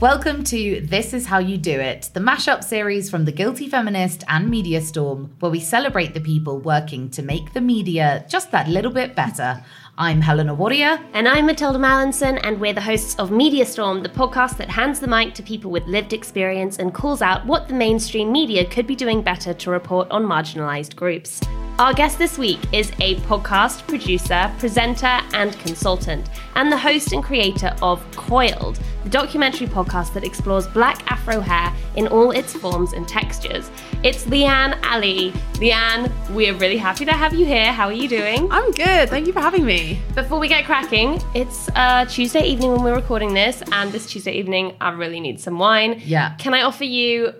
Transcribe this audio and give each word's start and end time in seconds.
Welcome 0.00 0.44
to 0.44 0.80
This 0.80 1.12
Is 1.12 1.26
How 1.26 1.38
You 1.38 1.58
Do 1.58 1.72
It, 1.72 2.10
the 2.12 2.20
mashup 2.20 2.62
series 2.62 3.10
from 3.10 3.24
The 3.24 3.32
Guilty 3.32 3.68
Feminist 3.68 4.22
and 4.28 4.48
Media 4.48 4.80
Storm, 4.80 5.34
where 5.40 5.50
we 5.50 5.58
celebrate 5.58 6.14
the 6.14 6.20
people 6.20 6.60
working 6.60 7.10
to 7.10 7.20
make 7.20 7.52
the 7.52 7.60
media 7.60 8.24
just 8.28 8.52
that 8.52 8.68
little 8.68 8.92
bit 8.92 9.16
better. 9.16 9.60
I'm 9.96 10.20
Helena 10.20 10.54
Wadia. 10.54 11.04
And 11.14 11.26
I'm 11.26 11.48
Mathilda 11.48 11.80
Mallinson, 11.80 12.38
and 12.44 12.60
we're 12.60 12.74
the 12.74 12.80
hosts 12.80 13.16
of 13.18 13.32
Media 13.32 13.66
Storm, 13.66 14.04
the 14.04 14.08
podcast 14.08 14.56
that 14.58 14.70
hands 14.70 15.00
the 15.00 15.08
mic 15.08 15.34
to 15.34 15.42
people 15.42 15.72
with 15.72 15.84
lived 15.88 16.12
experience 16.12 16.78
and 16.78 16.94
calls 16.94 17.20
out 17.20 17.44
what 17.44 17.66
the 17.66 17.74
mainstream 17.74 18.30
media 18.30 18.64
could 18.64 18.86
be 18.86 18.94
doing 18.94 19.20
better 19.20 19.52
to 19.52 19.68
report 19.68 20.08
on 20.12 20.24
marginalised 20.24 20.94
groups. 20.94 21.40
Our 21.80 21.92
guest 21.92 22.18
this 22.18 22.38
week 22.38 22.60
is 22.72 22.92
a 23.00 23.16
podcast 23.22 23.86
producer, 23.88 24.52
presenter, 24.58 25.20
and 25.32 25.58
consultant, 25.58 26.28
and 26.54 26.70
the 26.70 26.78
host 26.78 27.12
and 27.12 27.22
creator 27.22 27.74
of 27.82 28.00
Coiled, 28.12 28.78
the 29.04 29.10
documentary 29.10 29.66
podcast 29.66 30.12
that 30.14 30.24
explores 30.24 30.66
black 30.66 31.10
afro 31.10 31.40
hair 31.40 31.72
in 31.96 32.06
all 32.08 32.30
its 32.30 32.52
forms 32.54 32.92
and 32.92 33.06
textures. 33.08 33.70
It's 34.02 34.24
Leanne 34.24 34.78
Alie. 34.84 35.32
Leanne, 35.54 36.10
we're 36.30 36.54
really 36.54 36.76
happy 36.76 37.04
to 37.04 37.12
have 37.12 37.34
you 37.34 37.46
here. 37.46 37.72
How 37.72 37.86
are 37.86 37.92
you 37.92 38.08
doing? 38.08 38.50
I'm 38.50 38.70
good. 38.72 39.08
Thank 39.08 39.26
you 39.26 39.32
for 39.32 39.40
having 39.40 39.64
me. 39.64 40.00
Before 40.14 40.38
we 40.38 40.48
get 40.48 40.64
cracking, 40.64 41.22
it's 41.34 41.68
uh, 41.74 42.04
Tuesday 42.06 42.44
evening 42.46 42.72
when 42.72 42.82
we're 42.82 42.96
recording 42.96 43.34
this, 43.34 43.62
and 43.72 43.90
this 43.92 44.06
Tuesday 44.06 44.32
evening, 44.32 44.76
I 44.80 44.90
really 44.90 45.20
need 45.20 45.40
some 45.40 45.58
wine. 45.58 46.00
Yeah. 46.04 46.34
Can 46.36 46.54
I 46.54 46.62
offer 46.62 46.84
you 46.84 47.34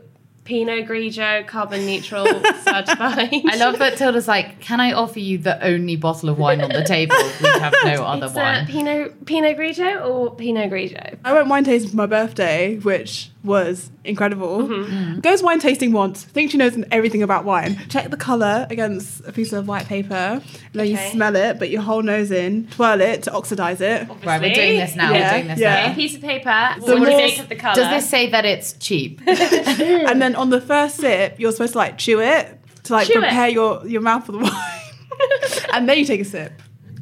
Pinot 0.49 0.87
Grigio, 0.89 1.47
carbon 1.47 1.85
neutral, 1.85 2.25
certified? 2.65 3.29
I 3.47 3.57
love 3.59 3.79
that 3.81 3.99
Tilda's 3.99 4.27
like, 4.27 4.61
can 4.61 4.81
I 4.81 4.93
offer 4.93 5.19
you 5.19 5.37
the 5.37 5.63
only 5.63 5.95
bottle 5.95 6.31
of 6.31 6.39
wine 6.39 6.63
on 6.63 6.71
the 6.71 6.83
table? 6.85 7.17
We 7.43 7.49
have 7.61 7.75
no 7.85 7.91
other 8.05 8.25
It's, 8.29 8.35
uh, 8.35 8.39
wine. 8.41 8.67
Pinot 8.67 9.27
Pinot 9.27 9.59
Grigio 9.59 10.07
or 10.07 10.35
Pinot 10.35 10.71
Grigio? 10.71 11.19
I 11.23 11.35
went 11.35 11.49
wine 11.49 11.65
tasting 11.65 11.91
for 11.91 11.97
my 11.99 12.07
birthday, 12.07 12.77
which 12.79 13.31
was 13.45 13.91
incredible. 14.05 14.59
Mm-hmm. 14.63 14.93
Mm. 15.19 15.23
Goes 15.23 15.43
wine 15.43 15.61
tasting 15.61 15.93
once, 15.93 16.25
thinks 16.25 16.53
she 16.53 16.59
knows 16.59 16.77
everything 16.91 17.23
about 17.23 17.45
wine. 17.45 17.79
Check 17.89 18.11
the 18.11 18.17
colour 18.17 18.67
against 18.69 19.25
a 19.27 19.33
piece 19.33 19.53
of 19.53 19.69
white 19.69 19.87
paper, 19.87 20.15
and 20.15 20.43
then 20.73 20.87
Okay. 20.89 20.91
you 21.07 21.11
smell 21.13 21.37
it, 21.37 21.59
put 21.59 21.69
your 21.69 21.83
whole 21.83 22.03
nose 22.03 22.31
in, 22.33 22.67
twirl 22.69 23.01
it 23.01 23.23
to 23.25 23.33
oxidize 23.33 23.81
it. 23.81 24.09
Right, 24.25 24.41
we're 24.41 24.53
doing 24.55 24.79
this 24.79 24.97
now. 24.97 25.13
Yeah, 25.13 25.31
we're 25.33 25.37
doing 25.39 25.49
this 25.49 25.59
yeah. 25.61 25.75
Okay, 25.79 25.89
now. 25.89 25.95
piece 25.95 26.15
of 26.17 26.21
paper. 26.23 26.75
The 26.81 26.87
So 26.87 26.99
what 26.99 27.09
more- 27.09 27.25
of 27.41 27.49
the 27.49 27.57
colour? 27.57 27.75
Does 27.77 27.91
this 28.03 28.11
say 28.11 28.29
that 28.31 28.45
it's 28.53 28.73
cheap? 28.75 29.21
And 29.27 30.21
then 30.21 30.35
on 30.35 30.51
the 30.51 30.61
first 30.61 30.97
sip, 30.97 31.39
you're 31.39 31.53
supposed 31.53 31.73
to 31.73 31.79
like 31.79 31.97
chew 31.97 32.21
it 32.21 32.59
to 32.85 32.93
like 32.93 33.07
Chew 33.07 33.15
it. 33.19 33.21
prepare 33.21 33.49
your, 33.49 33.87
your 33.87 34.01
mouth 34.01 34.27
for 34.27 34.33
the 34.33 34.39
wine. 34.39 34.53
and 35.75 35.89
then 35.89 35.99
you 35.99 36.05
take 36.05 36.21
a 36.21 36.25
sip. 36.25 36.53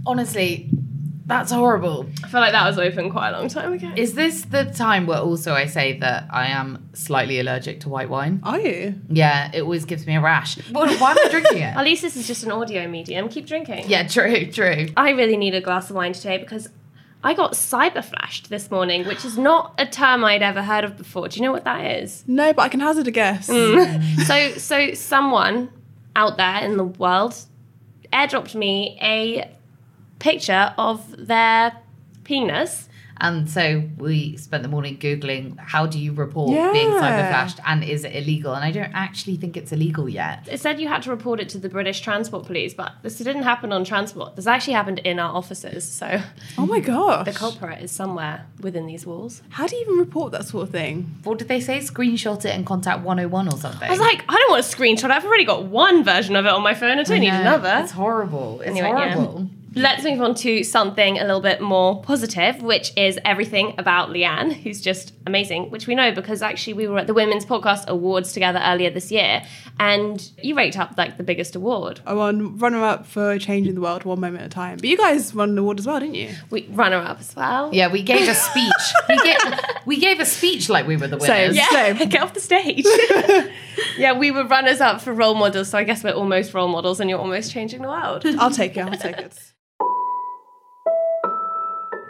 Honestly, 0.04 0.68
that's 1.26 1.50
horrible. 1.50 2.06
I 2.22 2.28
feel 2.28 2.40
like 2.40 2.52
that 2.52 2.66
was 2.66 2.78
open 2.78 3.10
quite 3.10 3.30
a 3.30 3.38
long 3.38 3.48
time 3.48 3.72
ago. 3.72 3.92
Is 3.96 4.14
this 4.14 4.42
the 4.42 4.64
time 4.64 5.06
where 5.06 5.18
also 5.18 5.54
I 5.54 5.66
say 5.66 5.98
that 5.98 6.28
I 6.30 6.46
am 6.48 6.88
slightly 6.92 7.40
allergic 7.40 7.80
to 7.80 7.88
white 7.88 8.08
wine? 8.08 8.40
Are 8.44 8.60
you? 8.60 8.94
Yeah, 9.08 9.50
it 9.52 9.62
always 9.62 9.84
gives 9.84 10.06
me 10.06 10.14
a 10.14 10.20
rash. 10.20 10.58
Well, 10.70 10.86
why 10.98 11.10
am 11.10 11.18
I 11.18 11.28
drinking 11.28 11.58
it? 11.58 11.62
At 11.76 11.84
least 11.84 12.02
this 12.02 12.16
is 12.16 12.28
just 12.28 12.44
an 12.44 12.52
audio 12.52 12.86
medium. 12.86 13.28
Keep 13.28 13.46
drinking. 13.46 13.84
Yeah, 13.88 14.06
true, 14.06 14.46
true. 14.52 14.86
I 14.96 15.10
really 15.10 15.36
need 15.36 15.54
a 15.54 15.60
glass 15.60 15.90
of 15.90 15.96
wine 15.96 16.12
today 16.12 16.38
because 16.38 16.68
I 17.24 17.34
got 17.34 17.52
cyber 17.54 18.04
flashed 18.04 18.48
this 18.48 18.70
morning, 18.70 19.04
which 19.04 19.24
is 19.24 19.36
not 19.36 19.74
a 19.78 19.86
term 19.86 20.22
I'd 20.24 20.42
ever 20.42 20.62
heard 20.62 20.84
of 20.84 20.96
before. 20.96 21.26
Do 21.26 21.40
you 21.40 21.42
know 21.44 21.52
what 21.52 21.64
that 21.64 22.02
is? 22.02 22.22
No, 22.28 22.52
but 22.52 22.62
I 22.62 22.68
can 22.68 22.78
hazard 22.78 23.08
a 23.08 23.10
guess. 23.10 23.48
Mm. 23.48 24.20
so 24.26 24.58
so 24.58 24.94
someone 24.94 25.70
out 26.14 26.36
there 26.36 26.58
in 26.64 26.76
the 26.76 26.84
world 26.84 27.34
airdropped 28.12 28.54
me 28.54 28.96
a 29.02 29.50
picture 30.18 30.74
of 30.78 31.14
their 31.26 31.72
penis. 32.24 32.88
And 33.18 33.48
so 33.48 33.82
we 33.96 34.36
spent 34.36 34.62
the 34.62 34.68
morning 34.68 34.98
Googling 34.98 35.58
how 35.58 35.86
do 35.86 35.98
you 35.98 36.12
report 36.12 36.50
being 36.50 36.90
Yeah. 36.90 37.00
cyber 37.00 37.28
flashed 37.30 37.58
and 37.66 37.82
is 37.82 38.04
it 38.04 38.14
illegal? 38.14 38.52
And 38.52 38.62
I 38.62 38.70
don't 38.70 38.92
actually 38.92 39.36
think 39.36 39.56
it's 39.56 39.72
illegal 39.72 40.06
yet. 40.06 40.46
It 40.52 40.60
said 40.60 40.78
you 40.80 40.88
had 40.88 41.00
to 41.04 41.10
report 41.10 41.40
it 41.40 41.48
to 41.50 41.58
the 41.58 41.70
British 41.70 42.00
Transport 42.00 42.44
Police, 42.44 42.74
but 42.74 42.92
this 43.02 43.16
didn't 43.16 43.44
happen 43.44 43.72
on 43.72 43.84
transport. 43.84 44.36
This 44.36 44.46
actually 44.46 44.74
happened 44.74 44.98
in 44.98 45.18
our 45.18 45.34
offices. 45.34 45.90
So 45.90 46.20
Oh 46.58 46.66
my 46.66 46.78
gosh. 46.78 47.24
the 47.24 47.32
culprit 47.32 47.82
is 47.82 47.90
somewhere 47.90 48.44
within 48.60 48.84
these 48.84 49.06
walls. 49.06 49.40
How 49.48 49.66
do 49.66 49.76
you 49.76 49.82
even 49.86 49.96
report 49.96 50.32
that 50.32 50.44
sort 50.44 50.64
of 50.64 50.70
thing? 50.70 51.14
What 51.24 51.38
did 51.38 51.48
they 51.48 51.60
say? 51.60 51.78
Screenshot 51.78 52.44
it 52.44 52.54
and 52.54 52.66
contact 52.66 53.00
101 53.02 53.48
or 53.48 53.56
something. 53.56 53.88
I 53.88 53.92
was 53.92 53.98
like, 53.98 54.24
I 54.28 54.34
don't 54.36 54.50
want 54.50 54.62
a 54.62 54.76
screenshot. 54.76 55.10
I've 55.10 55.24
already 55.24 55.46
got 55.46 55.64
one 55.64 56.04
version 56.04 56.36
of 56.36 56.44
it 56.44 56.52
on 56.52 56.62
my 56.62 56.74
phone. 56.74 56.98
I 56.98 57.02
don't 57.02 57.20
need 57.20 57.28
another. 57.32 57.78
It's 57.82 57.92
horrible. 57.92 58.60
It's 58.60 58.68
Anyway, 58.78 58.88
yeah. 58.90 59.45
Horrible. 59.76 59.90
Let's 59.90 60.04
move 60.04 60.20
on 60.20 60.34
to 60.36 60.64
something 60.64 61.18
a 61.18 61.22
little 61.24 61.40
bit 61.40 61.60
more 61.60 62.02
positive, 62.02 62.62
which 62.62 62.92
is 62.96 63.18
everything 63.24 63.74
about 63.78 64.10
Leanne, 64.10 64.52
who's 64.52 64.80
just 64.80 65.12
amazing, 65.26 65.70
which 65.70 65.86
we 65.86 65.94
know 65.94 66.12
because 66.12 66.42
actually 66.42 66.74
we 66.74 66.88
were 66.88 66.98
at 66.98 67.06
the 67.06 67.14
Women's 67.14 67.44
Podcast 67.44 67.86
Awards 67.86 68.32
together 68.32 68.60
earlier 68.62 68.90
this 68.90 69.10
year, 69.10 69.42
and 69.78 70.30
you 70.42 70.56
raked 70.56 70.78
up 70.78 70.94
like 70.96 71.16
the 71.16 71.22
biggest 71.22 71.54
award. 71.56 72.00
I 72.06 72.14
won 72.14 72.56
runner 72.58 72.82
up 72.82 73.06
for 73.06 73.38
changing 73.38 73.74
the 73.74 73.80
world 73.80 74.04
one 74.04 74.20
moment 74.20 74.42
at 74.42 74.46
a 74.46 74.50
time. 74.50 74.76
But 74.78 74.86
you 74.88 74.96
guys 74.96 75.34
won 75.34 75.50
an 75.50 75.58
award 75.58 75.78
as 75.78 75.86
well, 75.86 76.00
didn't 76.00 76.14
you? 76.14 76.34
We 76.50 76.66
runner 76.70 76.98
up 76.98 77.20
as 77.20 77.34
well. 77.36 77.70
Yeah, 77.72 77.90
we 77.90 78.02
gave 78.02 78.28
a 78.28 78.34
speech. 78.34 78.72
we, 79.08 79.16
gave, 79.18 79.36
we 79.84 80.00
gave 80.00 80.20
a 80.20 80.26
speech 80.26 80.68
like 80.68 80.86
we 80.86 80.96
were 80.96 81.08
the 81.08 81.20
Same. 81.20 81.50
winners. 81.50 81.56
Yeah, 81.56 81.68
Same. 81.96 81.96
get 82.08 82.22
off 82.22 82.34
the 82.34 82.40
stage. 82.40 82.86
yeah, 83.98 84.16
we 84.18 84.30
were 84.30 84.46
runners 84.46 84.80
up 84.80 85.00
for 85.00 85.12
role 85.12 85.34
models, 85.34 85.70
so 85.70 85.78
I 85.78 85.84
guess 85.84 86.02
we're 86.02 86.12
almost 86.12 86.54
role 86.54 86.68
models, 86.68 87.00
and 87.00 87.10
you're 87.10 87.18
almost 87.18 87.52
changing 87.52 87.82
the 87.82 87.88
world. 87.88 88.24
I'll 88.38 88.50
take 88.50 88.76
it. 88.76 88.80
I'll 88.80 88.96
take 88.96 89.18
it. 89.18 89.52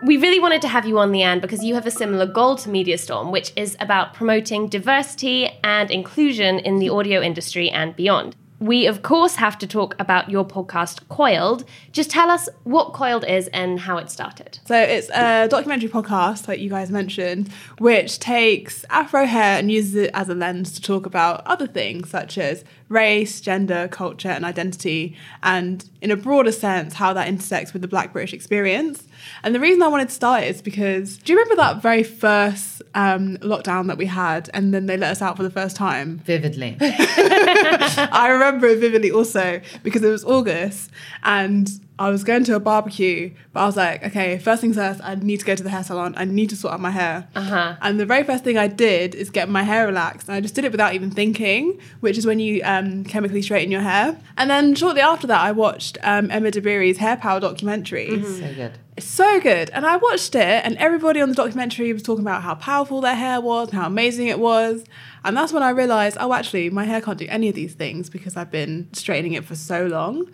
We 0.06 0.16
really 0.16 0.38
wanted 0.38 0.62
to 0.62 0.68
have 0.68 0.86
you 0.86 0.98
on, 1.00 1.10
Leanne, 1.10 1.40
because 1.40 1.64
you 1.64 1.74
have 1.74 1.84
a 1.84 1.90
similar 1.90 2.26
goal 2.26 2.54
to 2.56 2.70
Media 2.70 2.96
Storm, 2.96 3.32
which 3.32 3.52
is 3.56 3.76
about 3.80 4.14
promoting 4.14 4.68
diversity 4.68 5.50
and 5.64 5.90
inclusion 5.90 6.60
in 6.60 6.78
the 6.78 6.88
audio 6.88 7.20
industry 7.20 7.68
and 7.68 7.96
beyond. 7.96 8.36
We, 8.60 8.86
of 8.86 9.02
course, 9.02 9.34
have 9.34 9.58
to 9.58 9.66
talk 9.66 9.96
about 9.98 10.30
your 10.30 10.44
podcast, 10.44 11.06
Coiled. 11.08 11.64
Just 11.92 12.08
tell 12.08 12.30
us 12.30 12.48
what 12.62 12.94
Coiled 12.94 13.24
is 13.24 13.48
and 13.48 13.80
how 13.80 13.98
it 13.98 14.08
started. 14.08 14.60
So 14.64 14.78
it's 14.78 15.10
a 15.10 15.48
documentary 15.48 15.88
podcast, 15.88 16.46
like 16.46 16.60
you 16.60 16.70
guys 16.70 16.90
mentioned, 16.90 17.50
which 17.78 18.20
takes 18.20 18.84
Afro 18.88 19.26
hair 19.26 19.58
and 19.58 19.70
uses 19.70 19.96
it 19.96 20.10
as 20.14 20.28
a 20.28 20.34
lens 20.34 20.72
to 20.72 20.80
talk 20.80 21.04
about 21.04 21.44
other 21.46 21.66
things 21.66 22.08
such 22.08 22.38
as 22.38 22.64
race, 22.88 23.40
gender, 23.40 23.88
culture, 23.88 24.28
and 24.28 24.44
identity, 24.44 25.16
and 25.42 25.88
in 26.00 26.10
a 26.10 26.16
broader 26.16 26.52
sense, 26.52 26.94
how 26.94 27.12
that 27.12 27.28
intersects 27.28 27.72
with 27.72 27.82
the 27.82 27.88
Black 27.88 28.12
British 28.12 28.32
experience. 28.32 29.06
And 29.42 29.54
the 29.54 29.60
reason 29.60 29.82
I 29.82 29.88
wanted 29.88 30.08
to 30.08 30.14
start 30.14 30.44
is 30.44 30.62
because 30.62 31.18
do 31.18 31.32
you 31.32 31.38
remember 31.38 31.62
that 31.62 31.82
very 31.82 32.02
first 32.02 32.82
um, 32.94 33.36
lockdown 33.38 33.88
that 33.88 33.98
we 33.98 34.06
had, 34.06 34.50
and 34.54 34.72
then 34.72 34.86
they 34.86 34.96
let 34.96 35.10
us 35.10 35.22
out 35.22 35.36
for 35.36 35.42
the 35.42 35.50
first 35.50 35.76
time? 35.76 36.18
Vividly. 36.18 36.76
I 36.80 38.28
remember 38.30 38.66
it 38.68 38.78
vividly 38.78 39.10
also 39.10 39.60
because 39.82 40.02
it 40.02 40.10
was 40.10 40.24
August 40.24 40.90
and 41.22 41.68
I 41.98 42.10
was 42.10 42.24
going 42.24 42.44
to 42.44 42.54
a 42.54 42.60
barbecue, 42.60 43.32
but 43.52 43.60
I 43.60 43.66
was 43.66 43.76
like, 43.76 44.04
okay, 44.04 44.38
first 44.38 44.60
things 44.60 44.76
first, 44.76 45.00
I 45.02 45.14
need 45.14 45.40
to 45.40 45.46
go 45.46 45.54
to 45.54 45.62
the 45.62 45.70
hair 45.70 45.82
salon. 45.82 46.14
I 46.16 46.26
need 46.26 46.50
to 46.50 46.56
sort 46.56 46.74
out 46.74 46.80
my 46.80 46.90
hair. 46.90 47.26
Uh-huh. 47.34 47.76
And 47.80 47.98
the 47.98 48.04
very 48.04 48.22
first 48.22 48.44
thing 48.44 48.58
I 48.58 48.68
did 48.68 49.14
is 49.14 49.30
get 49.30 49.48
my 49.48 49.62
hair 49.62 49.86
relaxed. 49.86 50.28
And 50.28 50.36
I 50.36 50.40
just 50.40 50.54
did 50.54 50.66
it 50.66 50.72
without 50.72 50.92
even 50.94 51.10
thinking, 51.10 51.80
which 52.00 52.18
is 52.18 52.26
when 52.26 52.38
you 52.38 52.60
um, 52.64 53.04
chemically 53.04 53.40
straighten 53.40 53.70
your 53.70 53.80
hair. 53.80 54.18
And 54.36 54.50
then 54.50 54.74
shortly 54.74 55.00
after 55.00 55.26
that, 55.28 55.40
I 55.40 55.52
watched 55.52 55.96
um, 56.02 56.30
Emma 56.30 56.50
Dabiri's 56.50 56.98
Hair 56.98 57.16
Power 57.16 57.40
documentary. 57.40 58.22
so 58.22 58.54
good. 58.54 58.72
It's 58.96 59.06
so 59.06 59.40
good. 59.40 59.70
And 59.70 59.86
I 59.86 59.96
watched 59.96 60.34
it, 60.34 60.64
and 60.64 60.76
everybody 60.78 61.20
on 61.20 61.28
the 61.28 61.34
documentary 61.34 61.92
was 61.92 62.02
talking 62.02 62.24
about 62.24 62.42
how 62.42 62.54
powerful 62.54 63.02
their 63.02 63.14
hair 63.14 63.40
was 63.40 63.68
and 63.68 63.78
how 63.78 63.86
amazing 63.86 64.28
it 64.28 64.38
was. 64.38 64.84
And 65.24 65.36
that's 65.36 65.52
when 65.52 65.62
I 65.62 65.70
realized, 65.70 66.16
oh, 66.18 66.32
actually, 66.32 66.70
my 66.70 66.84
hair 66.84 67.00
can't 67.00 67.18
do 67.18 67.26
any 67.28 67.48
of 67.48 67.54
these 67.54 67.74
things 67.74 68.08
because 68.08 68.36
I've 68.36 68.50
been 68.50 68.88
straightening 68.92 69.34
it 69.34 69.44
for 69.44 69.54
so 69.54 69.86
long. 69.86 70.28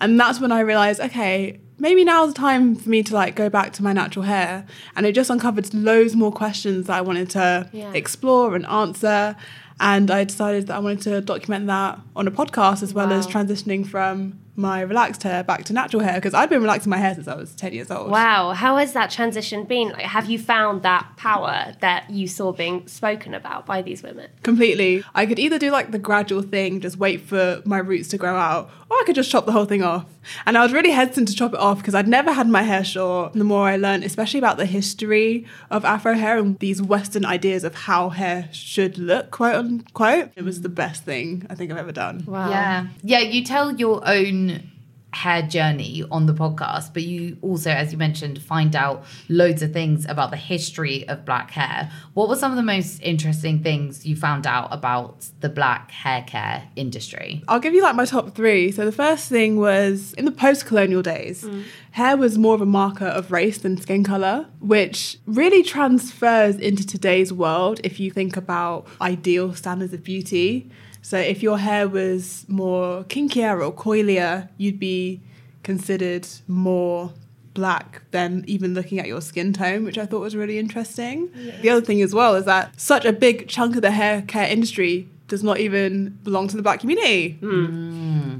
And 0.00 0.18
that's 0.18 0.40
when 0.40 0.52
I 0.52 0.60
realized, 0.60 1.00
okay, 1.00 1.60
maybe 1.78 2.04
now's 2.04 2.32
the 2.34 2.38
time 2.38 2.74
for 2.76 2.88
me 2.88 3.02
to 3.04 3.14
like 3.14 3.34
go 3.36 3.48
back 3.48 3.72
to 3.74 3.82
my 3.82 3.92
natural 3.92 4.24
hair. 4.24 4.64
And 4.96 5.06
it 5.06 5.12
just 5.12 5.30
uncovered 5.30 5.72
loads 5.74 6.14
more 6.16 6.32
questions 6.32 6.86
that 6.86 6.96
I 6.96 7.00
wanted 7.00 7.30
to 7.30 7.68
Yeah. 7.72 7.92
explore 7.92 8.54
and 8.54 8.64
answer. 8.66 9.36
And 9.80 10.10
I 10.10 10.24
decided 10.24 10.66
that 10.68 10.76
I 10.76 10.78
wanted 10.80 11.02
to 11.02 11.20
document 11.20 11.66
that 11.68 12.00
on 12.16 12.26
a 12.26 12.30
podcast 12.32 12.82
as 12.82 12.92
well 12.94 13.12
as 13.12 13.26
transitioning 13.26 13.86
from 13.86 14.38
my 14.58 14.80
relaxed 14.80 15.22
hair 15.22 15.44
back 15.44 15.64
to 15.64 15.72
natural 15.72 16.02
hair 16.02 16.16
because 16.16 16.34
I'd 16.34 16.50
been 16.50 16.60
relaxing 16.60 16.90
my 16.90 16.98
hair 16.98 17.14
since 17.14 17.28
I 17.28 17.34
was 17.34 17.54
10 17.54 17.72
years 17.72 17.90
old. 17.90 18.10
Wow, 18.10 18.52
how 18.52 18.76
has 18.76 18.92
that 18.92 19.10
transition 19.10 19.64
been? 19.64 19.90
Like, 19.90 20.02
have 20.02 20.28
you 20.28 20.38
found 20.38 20.82
that 20.82 21.12
power 21.16 21.74
that 21.80 22.10
you 22.10 22.26
saw 22.26 22.52
being 22.52 22.86
spoken 22.88 23.34
about 23.34 23.64
by 23.64 23.82
these 23.82 24.02
women? 24.02 24.28
Completely. 24.42 25.04
I 25.14 25.26
could 25.26 25.38
either 25.38 25.58
do 25.58 25.70
like 25.70 25.92
the 25.92 25.98
gradual 25.98 26.42
thing, 26.42 26.80
just 26.80 26.98
wait 26.98 27.20
for 27.22 27.62
my 27.64 27.78
roots 27.78 28.08
to 28.08 28.18
grow 28.18 28.36
out, 28.36 28.70
or 28.90 28.96
I 28.96 29.02
could 29.06 29.14
just 29.14 29.30
chop 29.30 29.46
the 29.46 29.52
whole 29.52 29.64
thing 29.64 29.82
off. 29.82 30.06
And 30.44 30.58
I 30.58 30.62
was 30.62 30.72
really 30.72 30.90
hesitant 30.90 31.28
to 31.28 31.34
chop 31.34 31.54
it 31.54 31.60
off 31.60 31.78
because 31.78 31.94
I'd 31.94 32.08
never 32.08 32.32
had 32.32 32.48
my 32.48 32.62
hair 32.62 32.84
short. 32.84 33.32
The 33.34 33.44
more 33.44 33.66
I 33.68 33.76
learned, 33.76 34.04
especially 34.04 34.38
about 34.38 34.56
the 34.56 34.66
history 34.66 35.46
of 35.70 35.84
Afro 35.84 36.14
hair 36.14 36.38
and 36.38 36.58
these 36.58 36.82
Western 36.82 37.24
ideas 37.24 37.64
of 37.64 37.74
how 37.74 38.10
hair 38.10 38.48
should 38.52 38.98
look, 38.98 39.30
quote 39.30 39.54
unquote, 39.54 40.32
it 40.36 40.44
was 40.44 40.62
the 40.62 40.68
best 40.68 41.04
thing 41.04 41.46
I 41.48 41.54
think 41.54 41.70
I've 41.70 41.78
ever 41.78 41.92
done. 41.92 42.24
Wow. 42.26 42.50
Yeah. 42.50 42.86
Yeah, 43.02 43.20
you 43.20 43.44
tell 43.44 43.74
your 43.76 44.02
own 44.06 44.47
hair 45.14 45.40
journey 45.40 46.04
on 46.10 46.26
the 46.26 46.34
podcast, 46.34 46.92
but 46.92 47.02
you 47.02 47.38
also, 47.40 47.70
as 47.70 47.92
you 47.92 47.98
mentioned, 47.98 48.40
find 48.42 48.76
out 48.76 49.04
loads 49.30 49.62
of 49.62 49.72
things 49.72 50.04
about 50.04 50.30
the 50.30 50.36
history 50.36 51.08
of 51.08 51.24
black 51.24 51.50
hair. 51.50 51.90
What 52.12 52.28
were 52.28 52.36
some 52.36 52.52
of 52.52 52.56
the 52.56 52.62
most 52.62 53.00
interesting 53.02 53.62
things 53.62 54.04
you 54.04 54.16
found 54.16 54.46
out 54.46 54.68
about 54.70 55.26
the 55.40 55.48
black 55.48 55.90
hair 55.90 56.24
care 56.26 56.68
industry? 56.76 57.42
I'll 57.48 57.58
give 57.58 57.72
you 57.72 57.82
like 57.82 57.96
my 57.96 58.04
top 58.04 58.34
three. 58.34 58.70
So 58.70 58.84
the 58.84 58.92
first 58.92 59.30
thing 59.30 59.56
was 59.56 60.12
in 60.14 60.26
the 60.26 60.30
post-colonial 60.30 61.00
days, 61.00 61.42
mm. 61.42 61.64
hair 61.92 62.18
was 62.18 62.36
more 62.36 62.54
of 62.54 62.60
a 62.60 62.66
marker 62.66 63.06
of 63.06 63.32
race 63.32 63.56
than 63.56 63.78
skin 63.78 64.04
color, 64.04 64.46
which 64.60 65.16
really 65.26 65.62
transfers 65.62 66.56
into 66.56 66.86
today's 66.86 67.32
world 67.32 67.80
if 67.82 67.98
you 67.98 68.10
think 68.10 68.36
about 68.36 68.86
ideal 69.00 69.54
standards 69.54 69.94
of 69.94 70.04
beauty. 70.04 70.70
So 71.02 71.18
if 71.18 71.42
your 71.42 71.58
hair 71.58 71.88
was 71.88 72.44
more 72.48 73.04
kinkier 73.04 73.64
or 73.64 73.72
coilier, 73.72 74.48
you'd 74.56 74.78
be 74.78 75.20
considered 75.62 76.26
more 76.46 77.12
black 77.54 78.02
than 78.12 78.44
even 78.46 78.72
looking 78.72 78.98
at 78.98 79.06
your 79.06 79.20
skin 79.20 79.52
tone, 79.52 79.84
which 79.84 79.98
I 79.98 80.06
thought 80.06 80.20
was 80.20 80.36
really 80.36 80.58
interesting. 80.58 81.30
The 81.62 81.70
other 81.70 81.80
thing 81.84 82.02
as 82.02 82.14
well 82.14 82.34
is 82.36 82.44
that 82.44 82.80
such 82.80 83.04
a 83.04 83.12
big 83.12 83.48
chunk 83.48 83.76
of 83.76 83.82
the 83.82 83.90
hair 83.90 84.22
care 84.22 84.48
industry 84.48 85.08
does 85.26 85.42
not 85.42 85.58
even 85.58 86.18
belong 86.24 86.48
to 86.48 86.56
the 86.56 86.62
black 86.62 86.80
community. 86.80 87.32
Hmm. 87.40 88.38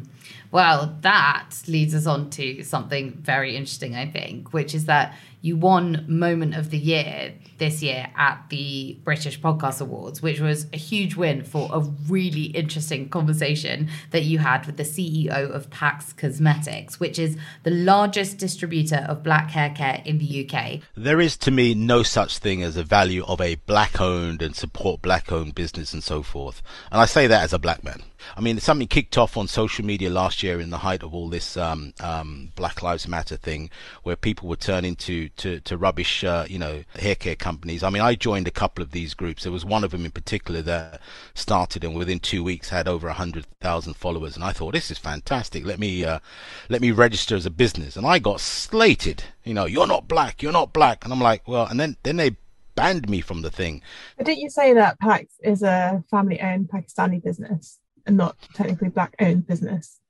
Well, 0.50 0.96
that 1.02 1.50
leads 1.66 1.94
us 1.94 2.06
on 2.06 2.30
to 2.30 2.62
something 2.62 3.12
very 3.12 3.54
interesting, 3.56 3.94
I 3.94 4.10
think, 4.10 4.52
which 4.52 4.74
is 4.74 4.86
that 4.86 5.14
you 5.40 5.56
won 5.56 6.04
Moment 6.08 6.54
of 6.54 6.70
the 6.70 6.78
Year 6.78 7.34
this 7.58 7.82
year 7.82 8.08
at 8.16 8.44
the 8.50 8.98
British 9.04 9.40
Podcast 9.40 9.80
Awards, 9.80 10.22
which 10.22 10.40
was 10.40 10.66
a 10.72 10.76
huge 10.76 11.16
win 11.16 11.44
for 11.44 11.68
a 11.72 11.80
really 12.08 12.44
interesting 12.44 13.08
conversation 13.08 13.88
that 14.10 14.24
you 14.24 14.38
had 14.38 14.66
with 14.66 14.76
the 14.76 14.82
CEO 14.82 15.50
of 15.50 15.70
Paks 15.70 16.12
Cosmetics, 16.12 16.98
which 16.98 17.18
is 17.18 17.36
the 17.62 17.70
largest 17.70 18.38
distributor 18.38 19.04
of 19.08 19.22
black 19.22 19.50
hair 19.50 19.70
care 19.70 20.02
in 20.04 20.18
the 20.18 20.48
UK. 20.48 20.80
There 20.96 21.20
is 21.20 21.36
to 21.38 21.50
me 21.50 21.74
no 21.74 22.02
such 22.02 22.38
thing 22.38 22.62
as 22.62 22.76
a 22.76 22.84
value 22.84 23.24
of 23.24 23.40
a 23.40 23.56
black 23.56 24.00
owned 24.00 24.42
and 24.42 24.56
support 24.56 25.02
black 25.02 25.30
owned 25.30 25.54
business 25.54 25.92
and 25.92 26.02
so 26.02 26.22
forth. 26.22 26.62
And 26.90 27.00
I 27.00 27.04
say 27.06 27.26
that 27.26 27.42
as 27.42 27.52
a 27.52 27.58
black 27.58 27.84
man. 27.84 28.02
I 28.36 28.40
mean, 28.40 28.58
something 28.58 28.88
kicked 28.88 29.18
off 29.18 29.36
on 29.36 29.48
social 29.48 29.84
media 29.84 30.10
last 30.10 30.42
year 30.42 30.60
in 30.60 30.70
the 30.70 30.78
height 30.78 31.02
of 31.02 31.14
all 31.14 31.28
this 31.28 31.56
um, 31.56 31.94
um, 32.00 32.52
Black 32.54 32.82
Lives 32.82 33.08
Matter 33.08 33.36
thing, 33.36 33.70
where 34.02 34.16
people 34.16 34.48
were 34.48 34.56
turning 34.56 34.96
to 34.96 35.28
to, 35.30 35.60
to 35.60 35.76
rubbish, 35.76 36.24
uh, 36.24 36.46
you 36.48 36.58
know, 36.58 36.84
hair 36.94 37.14
care 37.14 37.36
companies. 37.36 37.82
I 37.82 37.90
mean, 37.90 38.02
I 38.02 38.14
joined 38.14 38.48
a 38.48 38.52
couple 38.52 38.82
of 38.82 38.90
these 38.90 39.14
groups. 39.14 39.42
There 39.42 39.52
was 39.52 39.64
one 39.64 39.84
of 39.84 39.90
them 39.90 40.04
in 40.04 40.10
particular 40.10 40.62
that 40.62 41.00
started 41.34 41.84
and 41.84 41.94
within 41.94 42.20
two 42.20 42.42
weeks 42.44 42.68
had 42.68 42.88
over 42.88 43.08
hundred 43.10 43.46
thousand 43.60 43.94
followers, 43.94 44.34
and 44.34 44.44
I 44.44 44.52
thought 44.52 44.74
this 44.74 44.90
is 44.90 44.98
fantastic. 44.98 45.64
Let 45.64 45.78
me 45.78 46.04
uh, 46.04 46.20
let 46.68 46.80
me 46.80 46.90
register 46.90 47.36
as 47.36 47.46
a 47.46 47.50
business, 47.50 47.96
and 47.96 48.06
I 48.06 48.18
got 48.18 48.40
slated. 48.40 49.24
You 49.44 49.54
know, 49.54 49.66
you're 49.66 49.86
not 49.86 50.08
black, 50.08 50.42
you're 50.42 50.52
not 50.52 50.72
black, 50.72 51.04
and 51.04 51.12
I'm 51.12 51.20
like, 51.20 51.46
well, 51.46 51.66
and 51.66 51.78
then 51.78 51.96
then 52.02 52.16
they 52.16 52.36
banned 52.74 53.08
me 53.08 53.20
from 53.20 53.42
the 53.42 53.50
thing. 53.50 53.82
But 54.16 54.26
didn't 54.26 54.38
you 54.38 54.50
say 54.50 54.72
that 54.74 55.00
Paks 55.00 55.34
is 55.42 55.62
a 55.62 56.04
family 56.10 56.40
owned 56.40 56.68
Pakistani 56.68 57.22
business 57.22 57.80
and 58.08 58.16
not 58.16 58.36
technically 58.54 58.88
black 58.88 59.14
owned 59.20 59.46
business? 59.46 60.00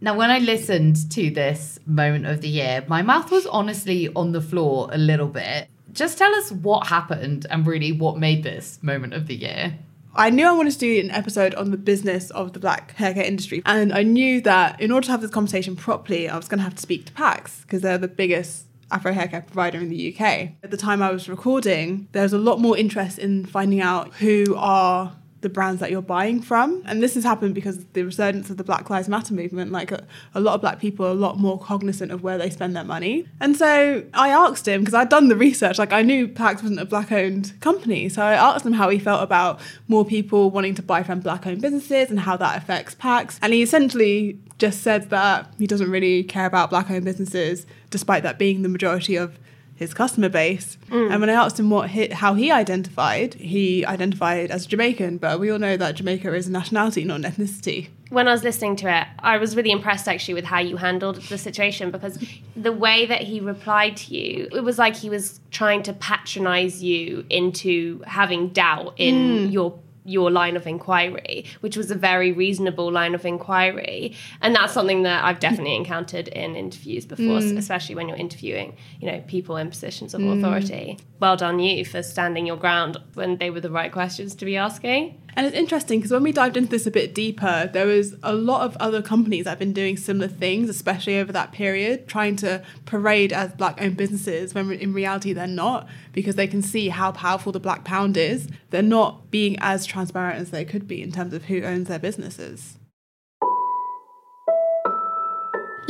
Now, 0.00 0.16
when 0.16 0.30
I 0.30 0.38
listened 0.38 1.10
to 1.12 1.30
this 1.30 1.78
moment 1.86 2.26
of 2.26 2.40
the 2.40 2.48
year, 2.48 2.84
my 2.88 3.02
mouth 3.02 3.30
was 3.30 3.46
honestly 3.46 4.08
on 4.16 4.32
the 4.32 4.40
floor 4.40 4.88
a 4.90 4.98
little 4.98 5.28
bit. 5.28 5.68
Just 5.92 6.18
tell 6.18 6.34
us 6.34 6.50
what 6.50 6.86
happened 6.86 7.46
and 7.50 7.66
really 7.66 7.92
what 7.92 8.18
made 8.18 8.42
this 8.42 8.82
moment 8.82 9.12
of 9.12 9.26
the 9.26 9.36
year. 9.36 9.78
I 10.14 10.30
knew 10.30 10.46
I 10.46 10.52
wanted 10.52 10.72
to 10.72 10.78
do 10.78 11.00
an 11.00 11.10
episode 11.10 11.54
on 11.54 11.70
the 11.70 11.76
business 11.76 12.30
of 12.30 12.52
the 12.52 12.58
black 12.58 12.96
hair 12.96 13.14
care 13.14 13.24
industry. 13.24 13.62
And 13.64 13.92
I 13.92 14.02
knew 14.02 14.40
that 14.42 14.80
in 14.80 14.90
order 14.90 15.06
to 15.06 15.12
have 15.12 15.20
this 15.20 15.30
conversation 15.30 15.76
properly, 15.76 16.28
I 16.28 16.36
was 16.36 16.48
going 16.48 16.58
to 16.58 16.64
have 16.64 16.74
to 16.74 16.82
speak 16.82 17.06
to 17.06 17.12
Paks 17.12 17.62
because 17.62 17.82
they're 17.82 17.98
the 17.98 18.08
biggest 18.08 18.66
Afro 18.90 19.12
hair 19.12 19.28
care 19.28 19.40
provider 19.40 19.78
in 19.78 19.88
the 19.88 20.12
UK. 20.14 20.50
At 20.62 20.70
the 20.70 20.76
time 20.76 21.02
I 21.02 21.10
was 21.12 21.28
recording, 21.28 22.08
there 22.12 22.24
was 22.24 22.34
a 22.34 22.38
lot 22.38 22.60
more 22.60 22.76
interest 22.76 23.18
in 23.18 23.46
finding 23.46 23.80
out 23.80 24.12
who 24.14 24.54
are 24.56 25.16
the 25.42 25.48
brands 25.48 25.80
that 25.80 25.90
you're 25.90 26.00
buying 26.00 26.40
from. 26.40 26.82
And 26.86 27.02
this 27.02 27.14
has 27.14 27.24
happened 27.24 27.54
because 27.54 27.84
the 27.92 28.04
resurgence 28.04 28.48
of 28.48 28.56
the 28.56 28.64
Black 28.64 28.88
Lives 28.88 29.08
Matter 29.08 29.34
movement. 29.34 29.70
Like 29.72 29.92
a, 29.92 30.04
a 30.34 30.40
lot 30.40 30.54
of 30.54 30.60
black 30.60 30.80
people 30.80 31.06
are 31.06 31.10
a 31.10 31.14
lot 31.14 31.38
more 31.38 31.58
cognizant 31.58 32.10
of 32.10 32.22
where 32.22 32.38
they 32.38 32.48
spend 32.48 32.74
their 32.74 32.84
money. 32.84 33.26
And 33.40 33.56
so 33.56 34.04
I 34.14 34.30
asked 34.30 34.66
him, 34.66 34.80
because 34.80 34.94
I'd 34.94 35.08
done 35.08 35.28
the 35.28 35.36
research, 35.36 35.78
like 35.78 35.92
I 35.92 36.02
knew 36.02 36.26
Paks 36.26 36.62
wasn't 36.62 36.80
a 36.80 36.84
black 36.84 37.12
owned 37.12 37.52
company. 37.60 38.08
So 38.08 38.22
I 38.22 38.34
asked 38.34 38.64
him 38.64 38.72
how 38.72 38.88
he 38.88 38.98
felt 38.98 39.22
about 39.22 39.60
more 39.88 40.04
people 40.04 40.50
wanting 40.50 40.74
to 40.76 40.82
buy 40.82 41.02
from 41.02 41.20
black 41.20 41.46
owned 41.46 41.60
businesses 41.60 42.10
and 42.10 42.20
how 42.20 42.36
that 42.38 42.56
affects 42.56 42.94
Paks. 42.94 43.38
And 43.42 43.52
he 43.52 43.62
essentially 43.62 44.38
just 44.58 44.82
said 44.82 45.10
that 45.10 45.52
he 45.58 45.66
doesn't 45.66 45.90
really 45.90 46.22
care 46.22 46.46
about 46.46 46.70
black 46.70 46.90
owned 46.90 47.04
businesses, 47.04 47.66
despite 47.90 48.22
that 48.22 48.38
being 48.38 48.62
the 48.62 48.68
majority 48.68 49.16
of 49.16 49.38
his 49.82 49.94
customer 49.94 50.28
base. 50.28 50.78
Mm. 50.88 51.12
And 51.12 51.20
when 51.20 51.30
I 51.30 51.34
asked 51.34 51.58
him 51.58 51.70
what 51.70 51.90
he, 51.90 52.08
how 52.08 52.34
he 52.34 52.50
identified, 52.50 53.34
he 53.34 53.84
identified 53.84 54.50
as 54.50 54.66
Jamaican, 54.66 55.18
but 55.18 55.38
we 55.38 55.50
all 55.50 55.58
know 55.58 55.76
that 55.76 55.96
Jamaica 55.96 56.34
is 56.34 56.48
a 56.48 56.52
nationality, 56.52 57.04
not 57.04 57.24
an 57.24 57.30
ethnicity. 57.30 57.88
when 58.10 58.28
I 58.28 58.32
was 58.32 58.44
listening 58.44 58.76
to 58.76 58.94
it, 58.94 59.06
I 59.18 59.38
was 59.38 59.56
really 59.56 59.70
impressed 59.70 60.06
actually 60.06 60.34
with 60.34 60.44
how 60.44 60.60
you 60.60 60.76
handled 60.76 61.16
the 61.16 61.38
situation 61.38 61.90
because 61.90 62.18
the 62.54 62.72
way 62.72 63.06
that 63.06 63.22
he 63.22 63.40
replied 63.40 63.96
to 63.98 64.14
you, 64.14 64.48
it 64.52 64.62
was 64.62 64.78
like 64.78 64.94
he 64.94 65.08
was 65.08 65.40
trying 65.50 65.82
to 65.84 65.92
patronize 65.94 66.82
you 66.82 67.24
into 67.30 68.02
having 68.06 68.48
doubt 68.50 68.94
in 68.98 69.14
mm. 69.14 69.52
your 69.52 69.78
your 70.04 70.30
line 70.30 70.56
of 70.56 70.66
inquiry, 70.66 71.44
which 71.60 71.76
was 71.76 71.90
a 71.90 71.94
very 71.94 72.32
reasonable 72.32 72.90
line 72.90 73.14
of 73.14 73.24
inquiry. 73.24 74.14
And 74.40 74.54
that's 74.54 74.72
something 74.72 75.02
that 75.04 75.24
I've 75.24 75.40
definitely 75.40 75.76
encountered 75.76 76.28
in 76.28 76.56
interviews 76.56 77.06
before, 77.06 77.38
mm. 77.40 77.56
especially 77.56 77.94
when 77.94 78.08
you're 78.08 78.16
interviewing, 78.16 78.76
you 79.00 79.10
know, 79.10 79.22
people 79.26 79.56
in 79.56 79.70
positions 79.70 80.14
of 80.14 80.20
mm. 80.20 80.38
authority. 80.38 80.98
Well 81.20 81.36
done 81.36 81.60
you 81.60 81.84
for 81.84 82.02
standing 82.02 82.46
your 82.46 82.56
ground 82.56 82.98
when 83.14 83.38
they 83.38 83.50
were 83.50 83.60
the 83.60 83.70
right 83.70 83.92
questions 83.92 84.34
to 84.36 84.44
be 84.44 84.56
asking. 84.56 85.21
And 85.34 85.46
it's 85.46 85.56
interesting 85.56 85.98
because 85.98 86.12
when 86.12 86.22
we 86.22 86.32
dived 86.32 86.56
into 86.56 86.68
this 86.68 86.86
a 86.86 86.90
bit 86.90 87.14
deeper, 87.14 87.70
there 87.72 87.86
was 87.86 88.14
a 88.22 88.34
lot 88.34 88.62
of 88.62 88.76
other 88.76 89.00
companies 89.00 89.44
that 89.44 89.50
have 89.50 89.58
been 89.58 89.72
doing 89.72 89.96
similar 89.96 90.28
things, 90.28 90.68
especially 90.68 91.18
over 91.18 91.32
that 91.32 91.52
period, 91.52 92.06
trying 92.06 92.36
to 92.36 92.62
parade 92.84 93.32
as 93.32 93.52
black 93.52 93.80
owned 93.80 93.96
businesses 93.96 94.54
when 94.54 94.70
in 94.72 94.92
reality 94.92 95.32
they're 95.32 95.46
not, 95.46 95.88
because 96.12 96.36
they 96.36 96.46
can 96.46 96.60
see 96.60 96.90
how 96.90 97.12
powerful 97.12 97.52
the 97.52 97.60
black 97.60 97.84
pound 97.84 98.16
is. 98.16 98.48
They're 98.70 98.82
not 98.82 99.30
being 99.30 99.56
as 99.60 99.86
transparent 99.86 100.38
as 100.38 100.50
they 100.50 100.64
could 100.64 100.86
be 100.86 101.02
in 101.02 101.12
terms 101.12 101.32
of 101.32 101.44
who 101.44 101.62
owns 101.62 101.88
their 101.88 101.98
businesses. 101.98 102.76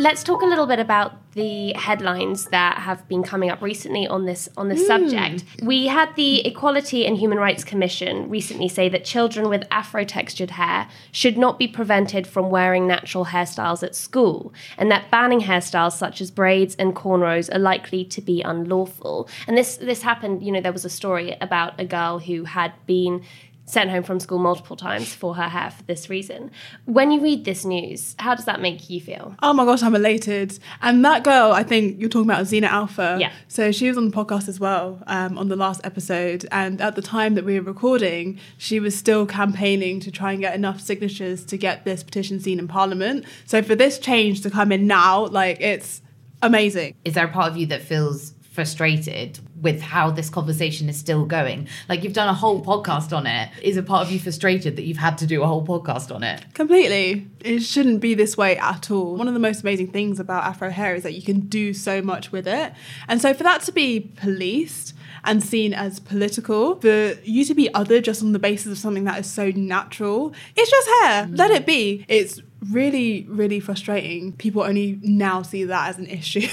Let's 0.02 0.24
talk 0.24 0.42
a 0.42 0.46
little 0.46 0.66
bit 0.66 0.80
about 0.80 1.12
the 1.34 1.74
headlines 1.74 2.46
that 2.46 2.78
have 2.78 3.06
been 3.06 3.22
coming 3.22 3.50
up 3.50 3.62
recently 3.62 4.04
on 4.08 4.26
this 4.26 4.48
on 4.56 4.68
this 4.68 4.80
hmm. 4.80 4.86
subject. 4.88 5.44
We 5.62 5.86
had 5.86 6.16
the 6.16 6.44
Equality 6.44 7.06
and 7.06 7.16
Human 7.16 7.38
Rights 7.38 7.62
Commission 7.62 8.28
recently 8.28 8.68
say 8.68 8.88
that 8.88 9.04
children 9.04 9.48
with 9.48 9.62
afro 9.70 10.02
textured 10.02 10.50
hair 10.50 10.88
should 11.12 11.38
not 11.38 11.56
be 11.56 11.68
prevented 11.68 12.26
from 12.26 12.50
wearing 12.50 12.84
natural 12.84 13.26
hairstyles 13.26 13.84
at 13.84 13.94
school, 13.94 14.52
and 14.76 14.90
that 14.90 15.08
banning 15.08 15.42
hairstyles 15.42 15.92
such 15.92 16.20
as 16.20 16.32
braids 16.32 16.74
and 16.80 16.96
cornrows 16.96 17.48
are 17.54 17.60
likely 17.60 18.04
to 18.06 18.20
be 18.20 18.42
unlawful. 18.42 19.28
And 19.46 19.56
this 19.56 19.76
this 19.76 20.02
happened, 20.02 20.42
you 20.42 20.50
know, 20.50 20.60
there 20.60 20.72
was 20.72 20.84
a 20.84 20.90
story 20.90 21.36
about 21.40 21.80
a 21.80 21.84
girl 21.84 22.18
who 22.18 22.42
had 22.42 22.72
been 22.86 23.22
sent 23.64 23.90
home 23.90 24.02
from 24.02 24.18
school 24.20 24.38
multiple 24.38 24.76
times 24.76 25.14
for 25.14 25.34
her 25.36 25.48
hair 25.48 25.70
for 25.70 25.82
this 25.84 26.10
reason. 26.10 26.50
When 26.84 27.10
you 27.10 27.20
read 27.20 27.44
this 27.44 27.64
news, 27.64 28.14
how 28.18 28.34
does 28.34 28.44
that 28.44 28.60
make 28.60 28.90
you 28.90 29.00
feel? 29.00 29.36
Oh 29.42 29.52
my 29.52 29.64
gosh, 29.64 29.82
I'm 29.82 29.94
elated. 29.94 30.58
And 30.80 31.04
that 31.04 31.22
girl, 31.22 31.52
I 31.52 31.62
think 31.62 32.00
you're 32.00 32.10
talking 32.10 32.28
about 32.28 32.46
Zena 32.46 32.66
Alpha. 32.66 33.16
Yeah. 33.20 33.32
So 33.48 33.72
she 33.72 33.88
was 33.88 33.96
on 33.96 34.08
the 34.08 34.16
podcast 34.16 34.48
as 34.48 34.58
well 34.58 35.02
um, 35.06 35.38
on 35.38 35.48
the 35.48 35.56
last 35.56 35.80
episode. 35.84 36.46
And 36.50 36.80
at 36.80 36.96
the 36.96 37.02
time 37.02 37.34
that 37.34 37.44
we 37.44 37.58
were 37.58 37.66
recording, 37.66 38.38
she 38.58 38.80
was 38.80 38.96
still 38.96 39.26
campaigning 39.26 40.00
to 40.00 40.10
try 40.10 40.32
and 40.32 40.40
get 40.40 40.54
enough 40.54 40.80
signatures 40.80 41.44
to 41.46 41.56
get 41.56 41.84
this 41.84 42.02
petition 42.02 42.40
seen 42.40 42.58
in 42.58 42.68
Parliament. 42.68 43.24
So 43.46 43.62
for 43.62 43.74
this 43.74 43.98
change 43.98 44.40
to 44.42 44.50
come 44.50 44.72
in 44.72 44.86
now, 44.86 45.26
like 45.26 45.60
it's 45.60 46.02
amazing. 46.42 46.94
Is 47.04 47.14
there 47.14 47.26
a 47.26 47.30
part 47.30 47.50
of 47.50 47.56
you 47.56 47.66
that 47.66 47.82
feels 47.82 48.34
frustrated 48.52 49.40
with 49.60 49.80
how 49.80 50.10
this 50.10 50.28
conversation 50.28 50.88
is 50.88 50.98
still 50.98 51.24
going? 51.24 51.66
Like 51.88 52.04
you've 52.04 52.12
done 52.12 52.28
a 52.28 52.34
whole 52.34 52.62
podcast 52.62 53.16
on 53.16 53.26
it. 53.26 53.50
Is 53.62 53.76
a 53.76 53.82
part 53.82 54.06
of 54.06 54.12
you 54.12 54.20
frustrated 54.20 54.76
that 54.76 54.82
you've 54.82 54.98
had 54.98 55.18
to 55.18 55.26
do 55.26 55.42
a 55.42 55.46
whole 55.46 55.64
podcast 55.64 56.14
on 56.14 56.22
it? 56.22 56.44
Completely. 56.52 57.26
It 57.40 57.60
shouldn't 57.60 58.00
be 58.00 58.14
this 58.14 58.36
way 58.36 58.58
at 58.58 58.90
all. 58.90 59.16
One 59.16 59.28
of 59.28 59.34
the 59.34 59.40
most 59.40 59.62
amazing 59.62 59.88
things 59.88 60.20
about 60.20 60.44
Afro 60.44 60.70
hair 60.70 60.94
is 60.94 61.02
that 61.02 61.14
you 61.14 61.22
can 61.22 61.40
do 61.40 61.72
so 61.72 62.02
much 62.02 62.30
with 62.30 62.46
it. 62.46 62.72
And 63.08 63.20
so 63.20 63.32
for 63.32 63.42
that 63.42 63.62
to 63.62 63.72
be 63.72 64.00
policed 64.00 64.94
and 65.24 65.42
seen 65.42 65.72
as 65.72 66.00
political, 66.00 66.76
for 66.80 67.14
you 67.22 67.44
to 67.44 67.54
be 67.54 67.72
other 67.74 68.00
just 68.00 68.22
on 68.22 68.32
the 68.32 68.38
basis 68.38 68.72
of 68.72 68.78
something 68.78 69.04
that 69.04 69.18
is 69.20 69.30
so 69.30 69.50
natural, 69.50 70.34
it's 70.56 70.70
just 70.70 70.88
hair. 71.00 71.28
Let 71.30 71.50
it 71.50 71.64
be. 71.64 72.04
It's 72.08 72.42
really, 72.70 73.26
really 73.28 73.60
frustrating. 73.60 74.32
People 74.32 74.62
only 74.62 74.98
now 75.02 75.42
see 75.42 75.64
that 75.64 75.90
as 75.90 75.98
an 75.98 76.06
issue. 76.06 76.48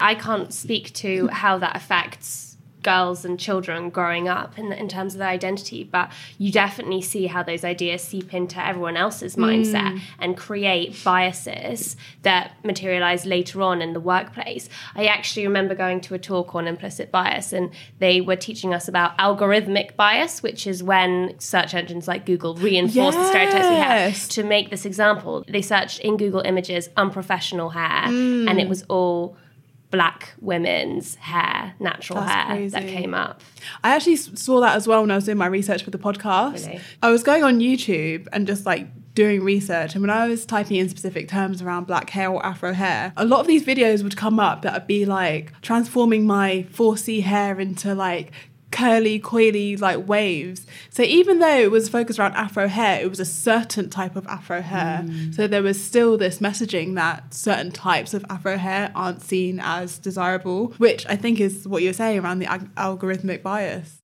I 0.00 0.14
can't 0.14 0.52
speak 0.52 0.92
to 0.94 1.28
how 1.28 1.58
that 1.58 1.76
affects 1.76 2.49
girls 2.82 3.24
and 3.24 3.38
children 3.38 3.90
growing 3.90 4.28
up 4.28 4.58
in, 4.58 4.72
in 4.72 4.88
terms 4.88 5.14
of 5.14 5.18
their 5.18 5.28
identity, 5.28 5.84
but 5.84 6.10
you 6.38 6.50
definitely 6.50 7.02
see 7.02 7.26
how 7.26 7.42
those 7.42 7.64
ideas 7.64 8.02
seep 8.02 8.32
into 8.32 8.64
everyone 8.64 8.96
else's 8.96 9.36
mm. 9.36 9.44
mindset 9.44 10.00
and 10.18 10.36
create 10.36 10.96
biases 11.04 11.96
that 12.22 12.52
materialize 12.64 13.26
later 13.26 13.62
on 13.62 13.82
in 13.82 13.92
the 13.92 14.00
workplace. 14.00 14.68
I 14.94 15.06
actually 15.06 15.46
remember 15.46 15.74
going 15.74 16.00
to 16.02 16.14
a 16.14 16.18
talk 16.18 16.54
on 16.54 16.66
implicit 16.66 17.10
bias, 17.10 17.52
and 17.52 17.70
they 17.98 18.20
were 18.20 18.36
teaching 18.36 18.74
us 18.74 18.88
about 18.88 19.16
algorithmic 19.18 19.96
bias, 19.96 20.42
which 20.42 20.66
is 20.66 20.82
when 20.82 21.38
search 21.38 21.74
engines 21.74 22.08
like 22.08 22.26
Google 22.26 22.54
reinforce 22.54 23.14
the 23.14 23.28
stereotypes 23.28 23.68
we 23.68 23.76
have. 23.76 24.28
To 24.30 24.42
make 24.42 24.70
this 24.70 24.84
example, 24.84 25.44
they 25.48 25.62
searched 25.62 26.00
in 26.00 26.16
Google 26.16 26.40
Images 26.40 26.88
unprofessional 26.96 27.70
hair, 27.70 28.04
and 28.04 28.60
it 28.60 28.66
mm. 28.66 28.68
was 28.68 28.84
all 28.88 29.36
black 29.90 30.34
women's 30.40 31.16
hair, 31.16 31.74
natural 31.80 32.20
That's 32.20 32.32
hair 32.32 32.70
that 32.70 32.88
came 32.88 33.14
up. 33.14 33.42
I 33.82 33.94
actually 33.94 34.16
saw 34.16 34.60
that 34.60 34.76
as 34.76 34.86
well 34.86 35.00
when 35.00 35.10
I 35.10 35.16
was 35.16 35.24
doing 35.24 35.38
my 35.38 35.46
research 35.46 35.82
for 35.82 35.90
the 35.90 35.98
podcast. 35.98 36.66
Really? 36.66 36.80
I 37.02 37.10
was 37.10 37.22
going 37.22 37.42
on 37.42 37.60
YouTube 37.60 38.28
and 38.32 38.46
just 38.46 38.66
like 38.66 38.88
doing 39.14 39.42
research, 39.42 39.94
and 39.94 40.02
when 40.02 40.10
I 40.10 40.28
was 40.28 40.46
typing 40.46 40.76
in 40.76 40.88
specific 40.88 41.28
terms 41.28 41.60
around 41.60 41.88
black 41.88 42.10
hair 42.10 42.30
or 42.30 42.44
afro 42.46 42.72
hair, 42.72 43.12
a 43.16 43.24
lot 43.24 43.40
of 43.40 43.48
these 43.48 43.64
videos 43.64 44.04
would 44.04 44.16
come 44.16 44.38
up 44.38 44.62
that 44.62 44.72
would 44.72 44.86
be 44.86 45.04
like 45.04 45.52
transforming 45.62 46.26
my 46.26 46.64
4C 46.72 47.22
hair 47.22 47.58
into 47.58 47.94
like 47.94 48.30
curly, 48.70 49.20
coily 49.20 49.80
like 49.80 50.06
waves. 50.06 50.66
So 50.90 51.02
even 51.02 51.38
though 51.38 51.58
it 51.58 51.70
was 51.70 51.88
focused 51.88 52.18
around 52.18 52.34
afro 52.34 52.68
hair, 52.68 53.00
it 53.00 53.08
was 53.08 53.20
a 53.20 53.24
certain 53.24 53.90
type 53.90 54.16
of 54.16 54.26
afro 54.26 54.60
hair. 54.60 55.02
Mm. 55.04 55.34
So 55.34 55.46
there 55.46 55.62
was 55.62 55.82
still 55.82 56.16
this 56.16 56.38
messaging 56.38 56.94
that 56.94 57.34
certain 57.34 57.72
types 57.72 58.14
of 58.14 58.24
afro 58.30 58.56
hair 58.56 58.92
aren't 58.94 59.22
seen 59.22 59.60
as 59.62 59.98
desirable, 59.98 60.68
which 60.78 61.06
I 61.06 61.16
think 61.16 61.40
is 61.40 61.66
what 61.66 61.82
you're 61.82 61.92
saying 61.92 62.20
around 62.20 62.38
the 62.38 62.46
ag- 62.46 62.74
algorithmic 62.74 63.42
bias. 63.42 64.00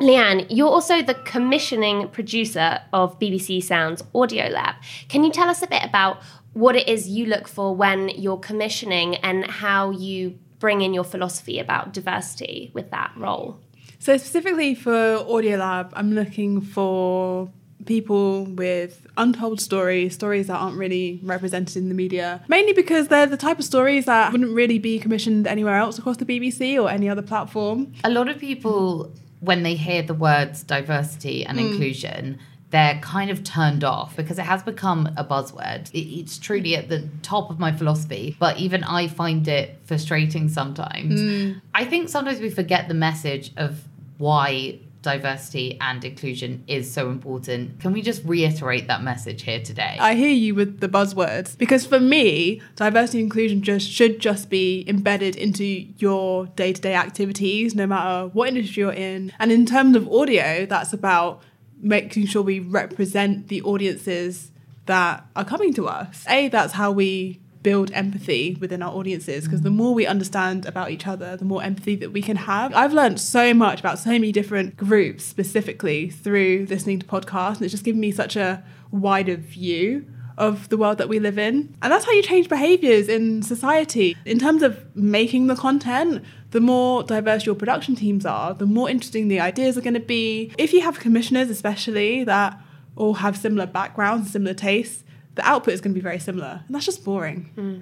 Leanne, 0.00 0.46
you're 0.50 0.68
also 0.68 1.00
the 1.00 1.14
commissioning 1.14 2.08
producer 2.08 2.80
of 2.92 3.16
BBC 3.20 3.62
Sounds 3.62 4.02
Audio 4.14 4.48
Lab. 4.48 4.74
Can 5.08 5.22
you 5.22 5.30
tell 5.30 5.48
us 5.48 5.62
a 5.62 5.66
bit 5.68 5.84
about 5.84 6.20
what 6.54 6.74
it 6.74 6.88
is 6.88 7.08
you 7.08 7.26
look 7.26 7.46
for 7.46 7.74
when 7.74 8.08
you're 8.08 8.38
commissioning 8.38 9.14
and 9.16 9.46
how 9.46 9.90
you 9.90 10.38
bring 10.62 10.80
in 10.80 10.94
your 10.94 11.02
philosophy 11.02 11.58
about 11.58 11.92
diversity 11.92 12.70
with 12.72 12.92
that 12.92 13.12
role? 13.16 13.58
So 13.98 14.16
specifically 14.16 14.76
for 14.76 14.92
Audiolab, 14.92 15.90
I'm 15.94 16.12
looking 16.12 16.60
for 16.60 17.50
people 17.84 18.44
with 18.44 19.04
untold 19.16 19.60
stories, 19.60 20.14
stories 20.14 20.46
that 20.46 20.54
aren't 20.54 20.78
really 20.78 21.18
represented 21.24 21.76
in 21.78 21.88
the 21.88 21.96
media. 21.96 22.44
Mainly 22.46 22.72
because 22.74 23.08
they're 23.08 23.26
the 23.26 23.36
type 23.36 23.58
of 23.58 23.64
stories 23.64 24.04
that 24.04 24.30
wouldn't 24.30 24.54
really 24.54 24.78
be 24.78 25.00
commissioned 25.00 25.48
anywhere 25.48 25.74
else 25.74 25.98
across 25.98 26.18
the 26.18 26.24
BBC 26.24 26.80
or 26.80 26.88
any 26.88 27.08
other 27.08 27.22
platform. 27.22 27.92
A 28.04 28.10
lot 28.10 28.28
of 28.28 28.38
people, 28.38 29.12
when 29.40 29.64
they 29.64 29.74
hear 29.74 30.00
the 30.02 30.14
words 30.14 30.62
diversity 30.62 31.44
and 31.44 31.58
hmm. 31.58 31.66
inclusion, 31.66 32.38
they're 32.72 32.98
kind 33.00 33.30
of 33.30 33.44
turned 33.44 33.84
off 33.84 34.16
because 34.16 34.38
it 34.38 34.46
has 34.46 34.62
become 34.62 35.08
a 35.16 35.24
buzzword. 35.24 35.90
It, 35.92 35.98
it's 35.98 36.38
truly 36.38 36.74
at 36.74 36.88
the 36.88 37.06
top 37.22 37.50
of 37.50 37.58
my 37.58 37.70
philosophy, 37.70 38.34
but 38.40 38.58
even 38.58 38.82
I 38.82 39.08
find 39.08 39.46
it 39.46 39.78
frustrating 39.84 40.48
sometimes. 40.48 41.20
Mm. 41.20 41.60
I 41.74 41.84
think 41.84 42.08
sometimes 42.08 42.40
we 42.40 42.50
forget 42.50 42.88
the 42.88 42.94
message 42.94 43.52
of 43.56 43.84
why 44.16 44.78
diversity 45.02 45.76
and 45.80 46.04
inclusion 46.04 46.62
is 46.66 46.90
so 46.90 47.10
important. 47.10 47.80
Can 47.80 47.92
we 47.92 48.02
just 48.02 48.22
reiterate 48.24 48.86
that 48.86 49.02
message 49.02 49.42
here 49.42 49.60
today? 49.60 49.96
I 50.00 50.14
hear 50.14 50.30
you 50.30 50.54
with 50.54 50.80
the 50.80 50.88
buzzwords 50.88 51.58
because 51.58 51.84
for 51.84 52.00
me, 52.00 52.62
diversity 52.76 53.18
and 53.18 53.26
inclusion 53.26 53.62
just 53.62 53.90
should 53.90 54.20
just 54.20 54.48
be 54.48 54.84
embedded 54.88 55.36
into 55.36 55.64
your 55.64 56.46
day-to-day 56.46 56.94
activities, 56.94 57.74
no 57.74 57.86
matter 57.86 58.28
what 58.28 58.48
industry 58.48 58.82
you're 58.82 58.92
in. 58.92 59.32
And 59.38 59.52
in 59.52 59.66
terms 59.66 59.96
of 59.96 60.08
audio, 60.08 60.66
that's 60.66 60.92
about 60.92 61.42
making 61.82 62.26
sure 62.26 62.42
we 62.42 62.60
represent 62.60 63.48
the 63.48 63.60
audiences 63.62 64.52
that 64.86 65.26
are 65.36 65.44
coming 65.44 65.74
to 65.74 65.88
us. 65.88 66.24
A, 66.28 66.48
that's 66.48 66.72
how 66.74 66.90
we 66.90 67.40
build 67.62 67.92
empathy 67.92 68.56
within 68.60 68.82
our 68.82 68.92
audiences 68.92 69.44
because 69.44 69.62
the 69.62 69.70
mm. 69.70 69.76
more 69.76 69.94
we 69.94 70.06
understand 70.06 70.66
about 70.66 70.90
each 70.90 71.06
other, 71.06 71.36
the 71.36 71.44
more 71.44 71.62
empathy 71.62 71.94
that 71.96 72.10
we 72.10 72.22
can 72.22 72.36
have. 72.36 72.74
I've 72.74 72.92
learned 72.92 73.20
so 73.20 73.54
much 73.54 73.80
about 73.80 73.98
so 73.98 74.10
many 74.10 74.32
different 74.32 74.76
groups 74.76 75.24
specifically 75.24 76.10
through 76.10 76.66
listening 76.68 76.98
to 77.00 77.06
podcasts, 77.06 77.56
and 77.56 77.62
it's 77.62 77.72
just 77.72 77.84
given 77.84 78.00
me 78.00 78.10
such 78.10 78.36
a 78.36 78.64
wider 78.90 79.36
view 79.36 80.06
of 80.38 80.68
the 80.70 80.76
world 80.76 80.98
that 80.98 81.08
we 81.08 81.18
live 81.18 81.38
in. 81.38 81.76
And 81.82 81.92
that's 81.92 82.04
how 82.04 82.12
you 82.12 82.22
change 82.22 82.48
behaviors 82.48 83.08
in 83.08 83.42
society. 83.42 84.16
In 84.24 84.38
terms 84.38 84.62
of 84.62 84.84
making 84.96 85.46
the 85.46 85.54
content, 85.54 86.24
the 86.52 86.60
more 86.60 87.02
diverse 87.02 87.44
your 87.44 87.54
production 87.54 87.96
teams 87.96 88.24
are, 88.24 88.54
the 88.54 88.66
more 88.66 88.88
interesting 88.88 89.28
the 89.28 89.40
ideas 89.40 89.76
are 89.76 89.80
going 89.80 89.94
to 89.94 90.00
be. 90.00 90.52
If 90.56 90.72
you 90.72 90.82
have 90.82 91.00
commissioners, 91.00 91.50
especially, 91.50 92.24
that 92.24 92.58
all 92.94 93.14
have 93.14 93.36
similar 93.36 93.66
backgrounds, 93.66 94.30
similar 94.30 94.54
tastes, 94.54 95.02
the 95.34 95.46
output 95.46 95.74
is 95.74 95.80
going 95.80 95.92
to 95.92 95.98
be 95.98 96.02
very 96.02 96.18
similar. 96.18 96.62
And 96.66 96.74
that's 96.74 96.84
just 96.84 97.04
boring. 97.04 97.50
Hmm. 97.54 97.80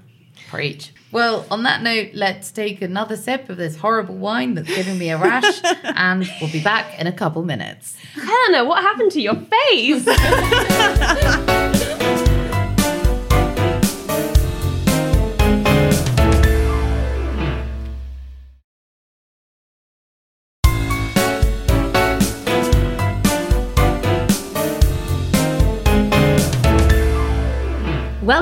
Preach. 0.48 0.92
Well, 1.12 1.44
on 1.50 1.64
that 1.64 1.82
note, 1.82 2.10
let's 2.14 2.50
take 2.50 2.80
another 2.80 3.16
sip 3.16 3.50
of 3.50 3.56
this 3.56 3.76
horrible 3.76 4.16
wine 4.16 4.54
that's 4.54 4.68
giving 4.68 4.98
me 4.98 5.10
a 5.10 5.18
rash, 5.18 5.60
and 5.82 6.26
we'll 6.40 6.50
be 6.50 6.62
back 6.62 6.98
in 6.98 7.06
a 7.06 7.12
couple 7.12 7.42
minutes. 7.42 7.98
Helena, 8.14 8.64
what 8.64 8.82
happened 8.82 9.10
to 9.12 9.20
your 9.20 9.34
face? 9.34 10.06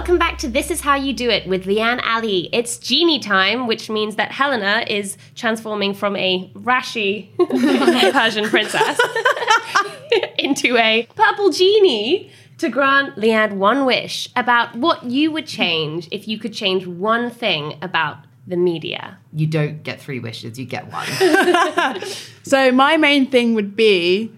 Welcome 0.08 0.26
back 0.26 0.38
to 0.38 0.48
This 0.48 0.70
Is 0.70 0.80
How 0.80 0.94
You 0.94 1.12
Do 1.12 1.28
It 1.28 1.46
with 1.46 1.66
Leanne 1.66 2.00
Alie. 2.02 2.48
It's 2.50 2.78
genie 2.78 3.18
time, 3.18 3.66
which 3.66 3.90
means 3.90 4.16
that 4.16 4.32
Helena 4.32 4.82
is 4.88 5.18
transforming 5.34 5.92
from 5.92 6.16
a 6.16 6.50
rashy 6.54 7.28
Persian 8.14 8.46
princess 8.48 8.98
into 10.38 10.78
a 10.78 11.06
purple 11.14 11.50
genie 11.50 12.30
to 12.56 12.70
grant 12.70 13.16
Leanne 13.16 13.58
one 13.58 13.84
wish 13.84 14.30
about 14.34 14.74
what 14.74 15.04
you 15.04 15.30
would 15.30 15.46
change 15.46 16.08
if 16.10 16.26
you 16.26 16.38
could 16.38 16.54
change 16.54 16.86
one 16.86 17.28
thing 17.28 17.74
about 17.82 18.16
the 18.46 18.56
media. 18.56 19.18
You 19.34 19.46
don't 19.46 19.82
get 19.82 20.00
three 20.00 20.20
wishes, 20.20 20.58
you 20.58 20.64
get 20.64 20.90
one. 20.90 22.00
So, 22.44 22.72
my 22.72 22.96
main 22.96 23.30
thing 23.30 23.52
would 23.52 23.76
be 23.76 24.32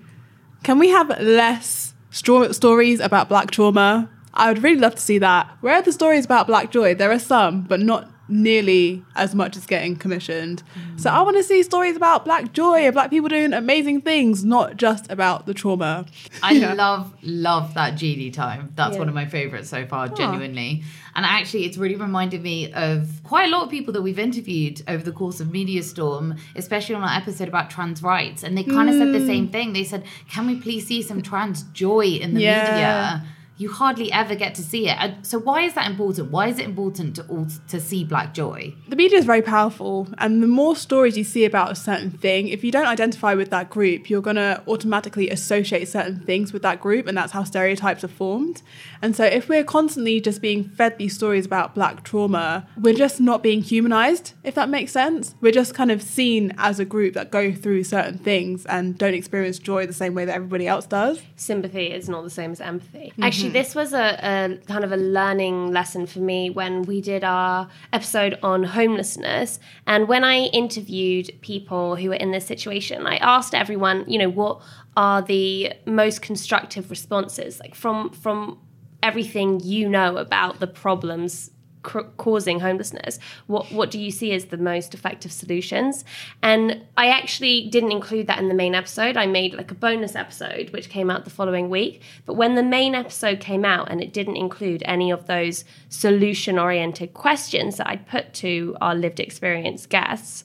can 0.65 0.81
we 0.81 0.89
have 0.89 1.11
less 1.21 1.95
stro- 2.11 2.53
stories 2.53 2.99
about 2.99 3.29
black 3.29 3.53
trauma? 3.53 4.11
I 4.35 4.49
would 4.49 4.63
really 4.63 4.81
love 4.81 4.95
to 4.95 5.01
see 5.01 5.19
that. 5.19 5.49
Where 5.61 5.75
are 5.77 5.83
the 5.83 5.93
stories 5.93 6.25
about 6.25 6.47
black 6.47 6.71
joy? 6.71 6.95
There 6.95 7.11
are 7.11 7.19
some, 7.19 7.63
but 7.63 7.81
not 7.81 8.09
nearly 8.29 9.03
as 9.17 9.35
much 9.35 9.57
as 9.57 9.67
getting 9.67 9.97
commissioned. 9.97 10.63
So, 10.97 11.11
I 11.11 11.21
want 11.23 11.37
to 11.37 11.43
see 11.43 11.65
stories 11.65 11.97
about 11.97 12.25
black 12.25 12.53
joy 12.53 12.85
and 12.85 12.95
black 12.95 13.11
people 13.11 13.29
doing 13.29 13.53
amazing 13.53 14.03
things, 14.03 14.45
not 14.45 14.77
just 14.77 15.11
about 15.11 15.47
the 15.47 15.55
trauma. 15.55 16.07
I 16.41 16.53
Yeah. 16.53 16.75
love, 16.75 17.13
love 17.23 17.75
that 17.75 17.97
genie 17.97 18.31
time. 18.31 18.71
That's 18.77 18.93
Yeah. 18.95 19.01
one 19.01 19.09
of 19.09 19.15
my 19.17 19.27
favorites 19.27 19.69
so 19.69 19.85
far, 19.85 20.07
genuinely. 20.09 20.85
And 21.17 21.27
actually, 21.27 21.65
it's 21.65 21.77
really 21.77 21.97
reminded 21.97 22.41
me 22.41 22.73
of 22.73 23.21
quite 23.25 23.49
a 23.49 23.51
lot 23.51 23.65
of 23.65 23.69
people 23.71 23.93
that 23.95 24.03
we've 24.03 24.19
interviewed 24.19 24.81
over 24.87 25.03
the 25.03 25.11
course 25.13 25.41
of 25.41 25.51
Media 25.51 25.83
Storm, 25.83 26.37
especially 26.55 26.95
on 26.95 27.03
our 27.03 27.17
episode 27.17 27.49
about 27.49 27.69
trans 27.69 28.01
rights. 28.01 28.45
And 28.45 28.57
they 28.57 28.63
kind 28.63 28.89
of 28.89 28.95
said 28.95 29.13
the 29.13 29.19
mm. 29.19 29.27
same 29.27 29.49
thing. 29.49 29.73
They 29.73 29.83
said, 29.83 30.05
Can 30.31 30.47
we 30.47 30.55
please 30.55 30.87
see 30.87 31.03
some 31.03 31.21
trans 31.21 31.65
joy 31.73 32.05
in 32.07 32.35
the 32.35 32.43
Yeah. 32.43 32.71
media? 32.71 33.25
You 33.61 33.71
hardly 33.71 34.11
ever 34.11 34.35
get 34.35 34.55
to 34.55 34.63
see 34.63 34.89
it. 34.89 35.27
So 35.27 35.39
why 35.39 35.63
is 35.69 35.75
that 35.75 35.87
important? 35.91 36.31
Why 36.31 36.49
is 36.49 36.59
it 36.59 36.65
important 36.65 37.17
to 37.17 37.23
all 37.27 37.47
to 37.69 37.79
see 37.79 38.05
black 38.05 38.33
joy? 38.33 38.75
the 38.91 38.97
media 38.97 39.17
is 39.19 39.25
very 39.25 39.41
powerful 39.41 40.09
and 40.19 40.43
the 40.43 40.47
more 40.49 40.75
stories 40.75 41.17
you 41.17 41.23
see 41.23 41.45
about 41.45 41.71
a 41.71 41.75
certain 41.77 42.11
thing 42.11 42.49
if 42.49 42.65
you 42.65 42.73
don't 42.73 42.87
identify 42.87 43.35
with 43.35 43.51
that 43.51 43.71
group 43.71 44.11
you're 44.11 44.21
going 44.21 44.37
to 44.37 44.61
automatically 44.67 45.31
associate 45.31 45.87
certain 45.87 46.19
things 46.21 46.53
with 46.53 46.63
that 46.63 46.81
group 46.81 47.07
and 47.07 47.17
that's 47.17 47.33
how 47.33 47.45
stereotypes 47.45 48.03
are 48.03 48.09
formed 48.09 48.63
and 49.03 49.17
so 49.17 49.25
if 49.25 49.49
we're 49.49 49.65
constantly 49.65 50.21
just 50.21 50.41
being 50.41 50.65
fed 50.65 50.97
these 50.99 51.15
stories 51.15 51.47
about 51.47 51.75
black 51.75 52.03
trauma 52.05 52.67
we're 52.79 52.95
just 52.95 53.21
not 53.21 53.43
being 53.43 53.63
humanized 53.63 54.33
if 54.45 54.55
that 54.55 54.69
makes 54.69 54.93
sense 54.93 55.35
we're 55.41 55.53
just 55.53 55.75
kind 55.75 55.91
of 55.91 56.03
seen 56.03 56.53
as 56.59 56.79
a 56.79 56.85
group 56.85 57.15
that 57.15 57.31
go 57.31 57.53
through 57.53 57.83
certain 57.85 58.19
things 58.19 58.67
and 58.67 58.99
don't 58.99 59.15
experience 59.15 59.59
joy 59.59 59.87
the 59.87 59.93
same 59.93 60.15
way 60.15 60.25
that 60.25 60.35
everybody 60.35 60.67
else 60.67 60.87
does 60.87 61.23
sympathy 61.37 61.87
is 61.87 62.09
not 62.09 62.23
the 62.23 62.31
same 62.31 62.53
as 62.53 62.61
empathy. 62.61 63.11
Mm-hmm. 63.13 63.23
Actually, 63.23 63.51
this 63.51 63.75
was 63.75 63.93
a, 63.93 64.19
a 64.23 64.59
kind 64.67 64.85
of 64.85 64.93
a 64.93 64.97
learning 64.97 65.73
lesson 65.73 66.07
for 66.07 66.21
me 66.21 66.51
when 66.51 66.83
we 66.83 67.01
did 67.01 67.25
our 67.25 67.69
episode 67.93 68.39
on 68.43 68.63
homelessness. 68.63 69.59
And 69.87 70.09
when 70.09 70.25
I 70.25 70.45
interviewed 70.63 71.31
people 71.41 71.97
who 71.97 72.11
were 72.11 72.15
in 72.15 72.31
this 72.31 72.47
situation, 72.47 73.07
I 73.07 73.17
asked 73.17 73.55
everyone, 73.55 74.05
you 74.09 74.19
know, 74.19 74.29
what 74.29 74.63
are 74.97 75.23
the 75.23 75.73
most 75.87 76.23
constructive 76.23 76.91
responses, 76.91 77.61
like 77.61 77.75
from 77.75 78.11
from 78.11 78.59
everything 79.03 79.61
you 79.61 79.89
know 79.89 80.17
about 80.17 80.61
the 80.61 80.67
problems 80.67 81.51
causing 81.83 82.61
homelessness. 82.61 83.19
What 83.47 83.73
what 83.73 83.91
do 83.91 83.99
you 83.99 84.11
see 84.11 84.33
as 84.33 84.47
the 84.47 84.59
most 84.59 84.95
effective 84.95 85.33
solutions? 85.33 86.05
And 86.43 86.83
i 86.97 87.09
actually 87.09 87.69
didn't 87.69 87.93
include 87.93 88.27
that 88.27 88.39
in 88.39 88.49
the 88.49 88.55
main 88.55 88.75
episode. 88.75 89.17
I 89.17 89.27
made 89.27 89.55
like 89.55 89.71
a 89.71 89.75
bonus 89.75 90.15
episode 90.15 90.71
which 90.71 90.91
came 90.91 91.11
out 91.11 91.25
the 91.25 91.31
following 91.31 91.71
week. 91.71 92.03
But 92.27 92.35
when 92.35 92.55
the 92.55 92.63
main 92.63 92.95
episode 92.95 93.41
came 93.41 93.65
out 93.65 93.91
and 93.91 94.03
it 94.03 94.13
didn't 94.13 94.37
include 94.37 94.83
any 94.85 95.11
of 95.11 95.27
those 95.27 95.65
solution 95.89 96.59
oriented 96.59 97.15
questions 97.15 97.77
that 97.77 97.89
i'd 97.89 98.07
put 98.07 98.33
to 98.33 98.77
our 98.81 98.95
lived 98.95 99.21
experience 99.21 99.87
guests 99.87 100.45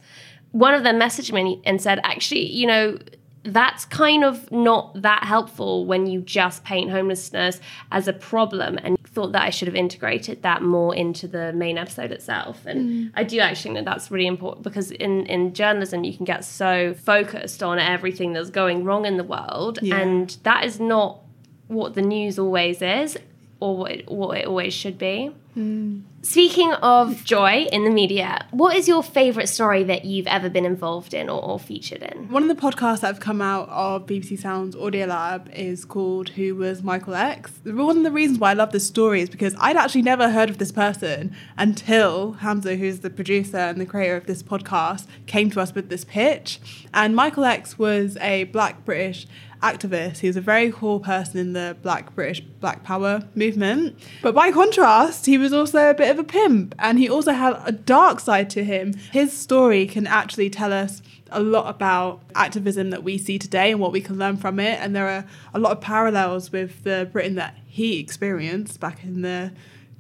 one 0.52 0.74
of 0.74 0.84
them 0.84 1.00
messaged 1.00 1.32
me 1.32 1.62
and 1.66 1.82
said 1.82 2.00
actually 2.04 2.46
you 2.52 2.66
know 2.66 2.98
that's 3.46 3.86
kind 3.86 4.24
of 4.24 4.52
not 4.52 5.02
that 5.02 5.24
helpful 5.24 5.86
when 5.86 6.08
you 6.08 6.22
just 6.22 6.64
paint 6.64 6.90
homelessness 6.90 7.60
as 7.92 8.08
a 8.08 8.14
problem 8.14 8.80
and 8.84 8.98
thought 9.08 9.32
that 9.34 9.44
I 9.44 9.50
should 9.52 9.68
have 9.68 9.76
integrated 9.76 10.42
that 10.42 10.62
more 10.62 10.96
into 10.96 11.28
the 11.28 11.54
main 11.54 11.78
episode 11.78 12.12
itself. 12.12 12.66
And 12.66 12.90
mm. 12.90 13.12
I 13.14 13.24
do 13.24 13.40
actually 13.40 13.76
think 13.76 13.86
that 13.86 13.92
that's 13.92 14.10
really 14.10 14.28
important 14.28 14.64
because 14.64 14.92
in, 14.92 15.26
in 15.28 15.54
journalism, 15.54 16.04
you 16.04 16.16
can 16.16 16.26
get 16.26 16.44
so 16.44 16.94
focused 16.94 17.62
on 17.62 17.80
everything 17.80 18.34
that's 18.34 18.50
going 18.50 18.84
wrong 18.84 19.06
in 19.06 19.18
the 19.18 19.24
world. 19.24 19.80
Yeah. 19.82 19.98
And 19.98 20.36
that 20.44 20.66
is 20.66 20.80
not 20.80 21.22
what 21.68 21.94
the 21.94 22.02
news 22.02 22.38
always 22.40 22.82
is 22.82 23.18
or 23.60 23.78
what 23.78 23.92
it, 23.92 24.12
what 24.12 24.38
it 24.38 24.48
always 24.48 24.74
should 24.74 24.98
be. 24.98 25.32
Mm. 25.56 26.02
Speaking 26.22 26.74
of 26.74 27.24
joy 27.24 27.68
in 27.72 27.86
the 27.86 27.90
media, 27.90 28.46
what 28.52 28.76
is 28.76 28.88
your 28.88 29.02
favourite 29.02 29.48
story 29.48 29.84
that 29.84 30.04
you've 30.04 30.28
ever 30.28 30.50
been 30.50 30.66
involved 30.66 31.14
in 31.14 31.30
or, 31.30 31.42
or, 31.42 31.60
featured 31.60 32.02
in? 32.02 32.30
One 32.30 32.50
of 32.50 32.50
the 32.50 32.62
podcasts 32.62 33.02
that 33.02 33.08
have 33.08 33.20
come 33.20 33.42
out 33.42 33.70
of 33.70 34.06
BBC 34.06 34.40
Sounds 34.40 34.76
Audio 34.76 35.06
Lab 35.06 35.50
is 35.54 35.86
called 35.86 36.30
Who 36.30 36.56
Was 36.56 36.84
Michael 36.84 37.16
X? 37.16 37.52
One 37.64 37.98
of 37.98 38.04
the 38.04 38.12
reasons 38.12 38.40
why 38.40 38.52
I 38.52 38.54
love 38.54 38.72
this 38.72 38.86
story 38.86 39.22
is 39.22 39.30
because 39.30 39.56
I'd 39.60 39.78
actually 39.78 40.02
never 40.02 40.30
heard 40.30 40.50
of 40.50 40.58
this 40.58 40.72
person 40.72 41.34
until 41.58 42.34
Hamza, 42.34 42.76
who's 42.76 43.00
the 43.00 43.10
producer 43.10 43.58
and 43.58 43.80
the 43.80 43.86
creator 43.86 44.18
of 44.18 44.26
this 44.26 44.44
podcast, 44.44 45.06
came 45.28 45.50
to 45.52 45.62
us 45.62 45.74
with 45.74 45.90
this 45.90 46.04
pitch. 46.04 46.60
And 46.94 47.16
Michael 47.16 47.46
X 47.46 47.80
was 47.80 48.18
a 48.18 48.46
black 48.46 48.84
British 48.84 49.28
activist. 49.66 50.20
He 50.20 50.28
was 50.28 50.38
a 50.38 50.42
very 50.42 50.72
cool 50.72 51.00
person 51.00 51.40
in 51.40 51.54
the 51.54 51.76
Black 51.82 52.14
British 52.14 52.42
Black 52.42 52.84
Power 52.84 53.24
movement. 53.34 53.98
But 54.22 54.36
by 54.36 54.52
contrast, 54.52 55.26
he 55.26 55.38
was 55.38 55.54
also 55.54 55.90
a 55.90 55.94
bit 55.94 56.12
of 56.12 56.20
a 56.20 56.24
pimp 56.24 56.76
and 56.78 57.00
he 57.00 57.10
also 57.10 57.32
had 57.32 57.60
a 57.66 57.72
dark 57.72 58.20
side 58.20 58.50
to 58.52 58.64
him. 58.64 58.94
His 59.12 59.34
story 59.34 59.88
can 59.88 60.08
actually 60.08 60.50
tell 60.50 60.72
us 60.72 61.02
a 61.32 61.42
lot 61.42 61.70
about 61.70 62.22
activism 62.36 62.92
that 62.92 63.04
we 63.04 63.18
see 63.18 63.40
today 63.40 63.72
and 63.72 63.80
what 63.80 63.92
we 63.92 64.02
can 64.02 64.18
learn 64.18 64.38
from 64.38 64.60
it. 64.60 64.80
And 64.80 64.96
there 64.96 65.08
are 65.08 65.26
a 65.54 65.60
lot 65.60 65.72
of 65.72 65.82
parallels 65.82 66.52
with 66.52 66.84
the 66.84 67.10
Britain 67.12 67.36
that 67.36 67.58
he 67.66 68.00
experienced 68.00 68.80
back 68.80 69.04
in 69.04 69.22
the 69.22 69.52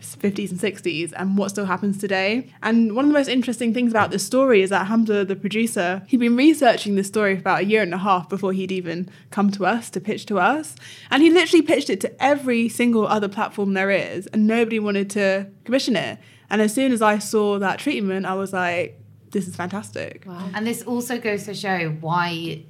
50s 0.01 0.51
and 0.51 0.59
60s 0.59 1.13
and 1.15 1.37
what 1.37 1.49
still 1.49 1.65
happens 1.65 1.97
today. 1.97 2.51
And 2.61 2.95
one 2.95 3.05
of 3.05 3.09
the 3.09 3.17
most 3.17 3.27
interesting 3.27 3.73
things 3.73 3.91
about 3.91 4.11
this 4.11 4.25
story 4.25 4.61
is 4.61 4.69
that 4.69 4.87
Hamza, 4.87 5.25
the 5.25 5.35
producer, 5.35 6.03
he'd 6.07 6.19
been 6.19 6.35
researching 6.35 6.95
this 6.95 7.07
story 7.07 7.35
for 7.35 7.39
about 7.41 7.61
a 7.61 7.65
year 7.65 7.81
and 7.81 7.93
a 7.93 7.97
half 7.97 8.29
before 8.29 8.53
he'd 8.53 8.71
even 8.71 9.09
come 9.31 9.51
to 9.51 9.65
us 9.65 9.89
to 9.91 10.01
pitch 10.01 10.25
to 10.27 10.39
us. 10.39 10.75
And 11.09 11.23
he 11.23 11.29
literally 11.29 11.61
pitched 11.61 11.89
it 11.89 12.01
to 12.01 12.23
every 12.23 12.69
single 12.69 13.07
other 13.07 13.27
platform 13.27 13.73
there 13.73 13.91
is, 13.91 14.27
and 14.27 14.47
nobody 14.47 14.79
wanted 14.79 15.09
to 15.11 15.47
commission 15.63 15.95
it. 15.95 16.19
And 16.49 16.61
as 16.61 16.73
soon 16.73 16.91
as 16.91 17.01
I 17.01 17.17
saw 17.17 17.57
that 17.59 17.79
treatment, 17.79 18.25
I 18.25 18.35
was 18.35 18.53
like, 18.53 19.01
this 19.31 19.47
is 19.47 19.55
fantastic. 19.55 20.23
Wow. 20.25 20.49
And 20.53 20.65
this 20.65 20.83
also 20.83 21.19
goes 21.19 21.43
to 21.45 21.53
show 21.53 21.89
why 21.99 22.63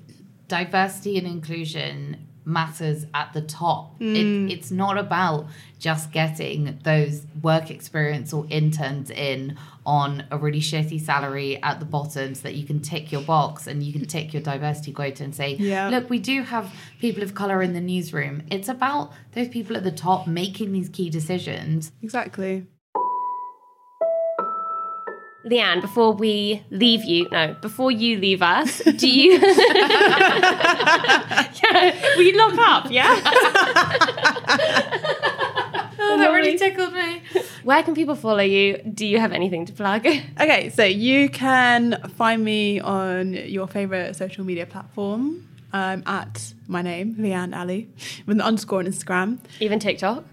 diversity 0.48 1.18
and 1.18 1.28
inclusion 1.28 2.25
matters 2.46 3.06
at 3.14 3.34
the 3.34 3.42
top. 3.42 4.00
Mm. 4.00 4.50
It, 4.50 4.54
it's 4.54 4.72
not 4.72 4.98
about 4.98 5.48
just 5.80 6.12
getting 6.12 6.80
those 6.84 7.26
work 7.42 7.70
experience 7.70 8.32
or 8.34 8.46
interns 8.50 9.10
in 9.10 9.58
on 9.86 10.24
a 10.32 10.38
really 10.38 10.60
shitty 10.60 11.00
salary 11.00 11.62
at 11.62 11.80
the 11.80 11.86
bottom 11.86 12.34
so 12.34 12.44
that 12.44 12.56
you 12.56 12.66
can 12.66 12.80
tick 12.80 13.12
your 13.12 13.22
box 13.22 13.68
and 13.68 13.84
you 13.84 13.94
can 13.94 14.06
tick 14.06 14.34
your 14.34 14.42
diversity 14.42 14.92
quota 14.92 15.24
and 15.24 15.36
say, 15.36 15.56
yeah. 15.56 15.90
look, 15.90 16.10
we 16.10 16.20
do 16.20 16.42
have 16.44 16.74
people 17.00 17.22
of 17.22 17.36
color 17.36 17.62
in 17.62 17.74
the 17.74 17.82
newsroom. 17.82 18.44
It's 18.50 18.70
about 18.70 19.12
those 19.34 19.48
people 19.48 19.76
at 19.78 19.84
the 19.84 19.92
top 19.92 20.28
making 20.28 20.72
these 20.72 20.90
key 20.90 21.10
decisions. 21.10 21.92
Exactly. 22.02 22.66
Leanne, 25.46 25.80
before 25.80 26.12
we 26.12 26.64
leave 26.72 27.04
you, 27.04 27.28
no, 27.32 27.56
before 27.62 27.92
you 27.92 28.18
leave 28.18 28.42
us, 28.42 28.80
do 28.80 29.08
you? 29.08 29.34
yeah, 31.64 31.94
we 32.18 32.34
lock 32.34 32.58
up, 32.58 32.92
yeah. 32.92 33.22
oh, 36.00 36.18
that 36.18 36.32
really 36.34 36.58
tickled 36.58 36.94
me. 36.94 37.22
Where 37.64 37.84
can 37.84 37.94
people 37.94 38.16
follow 38.16 38.42
you? 38.42 38.78
Do 38.78 39.06
you 39.06 39.20
have 39.20 39.32
anything 39.32 39.66
to 39.68 39.74
plug? 39.74 40.08
Okay, 40.08 40.70
so 40.70 40.84
you 40.84 41.30
can 41.30 42.02
find 42.18 42.44
me 42.44 42.80
on 42.80 43.34
your 43.34 43.68
favorite 43.68 44.16
social 44.16 44.44
media 44.44 44.66
platform 44.66 45.48
um, 45.74 46.02
at 46.08 46.54
my 46.68 46.82
name, 46.82 47.16
Leanne 47.20 47.56
Alie, 47.56 47.88
with 48.26 48.38
an 48.38 48.42
underscore 48.42 48.80
on 48.80 48.88
Instagram. 48.88 49.38
Even 49.60 49.78
TikTok? 49.78 50.24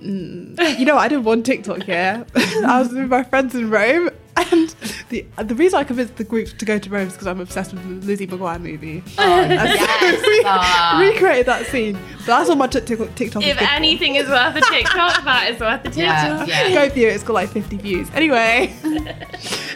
Mm, 0.00 0.78
you 0.78 0.84
know, 0.86 0.96
I 0.96 1.08
did 1.08 1.24
one 1.24 1.42
TikTok 1.42 1.82
here. 1.82 2.24
I 2.34 2.78
was 2.80 2.92
with 2.92 3.08
my 3.08 3.22
friends 3.22 3.54
in 3.54 3.68
Rome, 3.68 4.10
and 4.52 4.74
the 5.08 5.24
the 5.42 5.54
reason 5.54 5.78
I 5.78 5.84
convinced 5.84 6.16
the 6.16 6.24
group 6.24 6.48
to 6.58 6.64
go 6.64 6.78
to 6.78 6.90
Rome 6.90 7.08
is 7.08 7.12
because 7.14 7.26
I'm 7.26 7.40
obsessed 7.40 7.72
with 7.72 7.82
the 7.82 8.06
Lizzie 8.06 8.26
McGuire 8.26 8.60
movie. 8.60 9.02
Oh, 9.18 9.40
yes. 9.42 10.44
Um, 10.44 11.00
we 11.00 11.08
recreated 11.12 11.46
that 11.46 11.66
scene. 11.66 11.98
But 12.18 12.26
that's 12.26 12.50
on 12.50 12.58
my 12.58 12.66
TikTok. 12.66 13.14
TikTok 13.14 13.42
if 13.42 13.60
anything 13.60 14.14
is 14.16 14.28
worth 14.28 14.56
a 14.56 14.60
TikTok, 14.60 15.24
that 15.24 15.50
is 15.50 15.60
worth 15.60 15.80
a 15.80 15.90
TikTok. 15.90 16.48
Yeah, 16.48 16.66
yeah. 16.68 16.86
Go 16.88 16.94
view 16.94 17.08
it. 17.08 17.14
It's 17.14 17.24
got 17.24 17.34
like 17.34 17.50
50 17.50 17.76
views. 17.76 18.08
Anyway, 18.14 18.74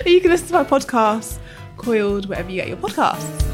you 0.07 0.21
can 0.21 0.31
listen 0.31 0.49
to 0.49 0.55
my 0.55 0.65
podcast, 0.65 1.39
Coiled, 1.77 2.27
wherever 2.29 2.51
you 2.51 2.57
get 2.57 2.69
your 2.69 2.77
podcasts. 2.79 3.54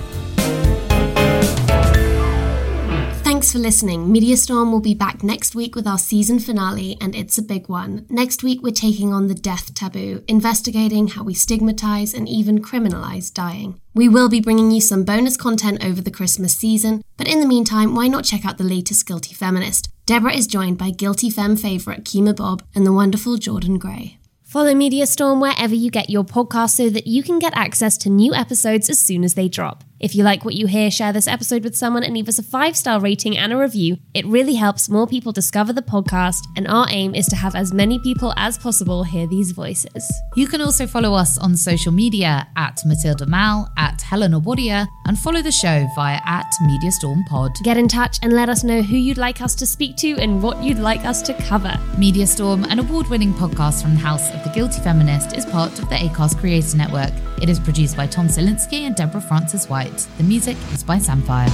Thanks 3.40 3.52
for 3.52 3.58
listening. 3.58 4.08
Mediastorm 4.08 4.70
will 4.70 4.80
be 4.80 4.92
back 4.92 5.22
next 5.22 5.54
week 5.54 5.74
with 5.74 5.86
our 5.86 5.96
season 5.96 6.40
finale, 6.40 6.98
and 7.00 7.16
it's 7.16 7.38
a 7.38 7.42
big 7.42 7.70
one. 7.70 8.04
Next 8.10 8.42
week, 8.42 8.60
we're 8.62 8.70
taking 8.70 9.14
on 9.14 9.28
the 9.28 9.34
death 9.34 9.72
taboo, 9.72 10.22
investigating 10.28 11.08
how 11.08 11.24
we 11.24 11.32
stigmatize 11.32 12.12
and 12.12 12.28
even 12.28 12.60
criminalize 12.60 13.32
dying. 13.32 13.80
We 13.94 14.10
will 14.10 14.28
be 14.28 14.42
bringing 14.42 14.70
you 14.70 14.82
some 14.82 15.04
bonus 15.04 15.38
content 15.38 15.82
over 15.82 16.02
the 16.02 16.10
Christmas 16.10 16.54
season, 16.54 17.02
but 17.16 17.26
in 17.26 17.40
the 17.40 17.46
meantime, 17.46 17.94
why 17.94 18.08
not 18.08 18.24
check 18.24 18.44
out 18.44 18.58
the 18.58 18.62
latest 18.62 19.06
Guilty 19.06 19.32
Feminist? 19.32 19.88
Deborah 20.04 20.36
is 20.36 20.46
joined 20.46 20.76
by 20.76 20.90
Guilty 20.90 21.30
Femme 21.30 21.56
favourite 21.56 22.04
Kemah 22.04 22.36
Bob 22.36 22.62
and 22.74 22.86
the 22.86 22.92
wonderful 22.92 23.38
Jordan 23.38 23.78
Gray. 23.78 24.18
Follow 24.44 24.74
Mediastorm 24.74 25.40
wherever 25.40 25.74
you 25.74 25.90
get 25.90 26.10
your 26.10 26.24
podcast 26.24 26.76
so 26.76 26.90
that 26.90 27.06
you 27.06 27.22
can 27.22 27.38
get 27.38 27.56
access 27.56 27.96
to 27.96 28.10
new 28.10 28.34
episodes 28.34 28.90
as 28.90 28.98
soon 28.98 29.24
as 29.24 29.32
they 29.32 29.48
drop. 29.48 29.82
If 30.00 30.14
you 30.14 30.24
like 30.24 30.46
what 30.46 30.54
you 30.54 30.66
hear, 30.66 30.90
share 30.90 31.12
this 31.12 31.28
episode 31.28 31.62
with 31.62 31.76
someone 31.76 32.02
and 32.02 32.14
leave 32.14 32.28
us 32.28 32.38
a 32.38 32.42
five 32.42 32.74
star 32.74 32.98
rating 33.00 33.36
and 33.36 33.52
a 33.52 33.58
review. 33.58 33.98
It 34.14 34.24
really 34.24 34.54
helps 34.54 34.88
more 34.88 35.06
people 35.06 35.30
discover 35.30 35.74
the 35.74 35.82
podcast, 35.82 36.40
and 36.56 36.66
our 36.68 36.86
aim 36.88 37.14
is 37.14 37.26
to 37.26 37.36
have 37.36 37.54
as 37.54 37.74
many 37.74 37.98
people 37.98 38.32
as 38.38 38.56
possible 38.56 39.04
hear 39.04 39.26
these 39.26 39.50
voices. 39.50 40.10
You 40.36 40.46
can 40.46 40.62
also 40.62 40.86
follow 40.86 41.12
us 41.12 41.36
on 41.36 41.54
social 41.54 41.92
media 41.92 42.48
at 42.56 42.80
Mathilda 42.86 43.28
Mall, 43.28 43.68
at 43.76 44.00
Helena 44.00 44.40
Wadia, 44.40 44.88
and 45.04 45.18
follow 45.18 45.42
the 45.42 45.52
show 45.52 45.86
via 45.94 46.18
at 46.24 46.50
Mediastorm 46.62 47.26
Pod. 47.26 47.52
Get 47.62 47.76
in 47.76 47.86
touch 47.86 48.16
and 48.22 48.32
let 48.32 48.48
us 48.48 48.64
know 48.64 48.80
who 48.80 48.96
you'd 48.96 49.18
like 49.18 49.42
us 49.42 49.54
to 49.56 49.66
speak 49.66 49.96
to 49.96 50.16
and 50.16 50.42
what 50.42 50.62
you'd 50.62 50.78
like 50.78 51.04
us 51.04 51.20
to 51.22 51.34
cover. 51.42 51.78
Mediastorm, 51.98 52.66
an 52.70 52.78
award 52.78 53.06
winning 53.08 53.34
podcast 53.34 53.82
from 53.82 53.96
the 53.96 54.00
House 54.00 54.32
of 54.32 54.42
the 54.44 54.50
Guilty 54.50 54.80
Feminist, 54.80 55.36
is 55.36 55.44
part 55.44 55.78
of 55.78 55.90
the 55.90 55.96
ACAST 55.96 56.38
Creator 56.38 56.78
Network. 56.78 57.12
It 57.40 57.48
is 57.48 57.58
produced 57.58 57.96
by 57.96 58.06
Tom 58.06 58.28
Salinsky 58.28 58.82
and 58.82 58.94
Deborah 58.94 59.20
Frances 59.20 59.68
White. 59.68 60.06
The 60.18 60.24
music 60.24 60.58
is 60.72 60.84
by 60.84 60.98
Samphire. 60.98 61.48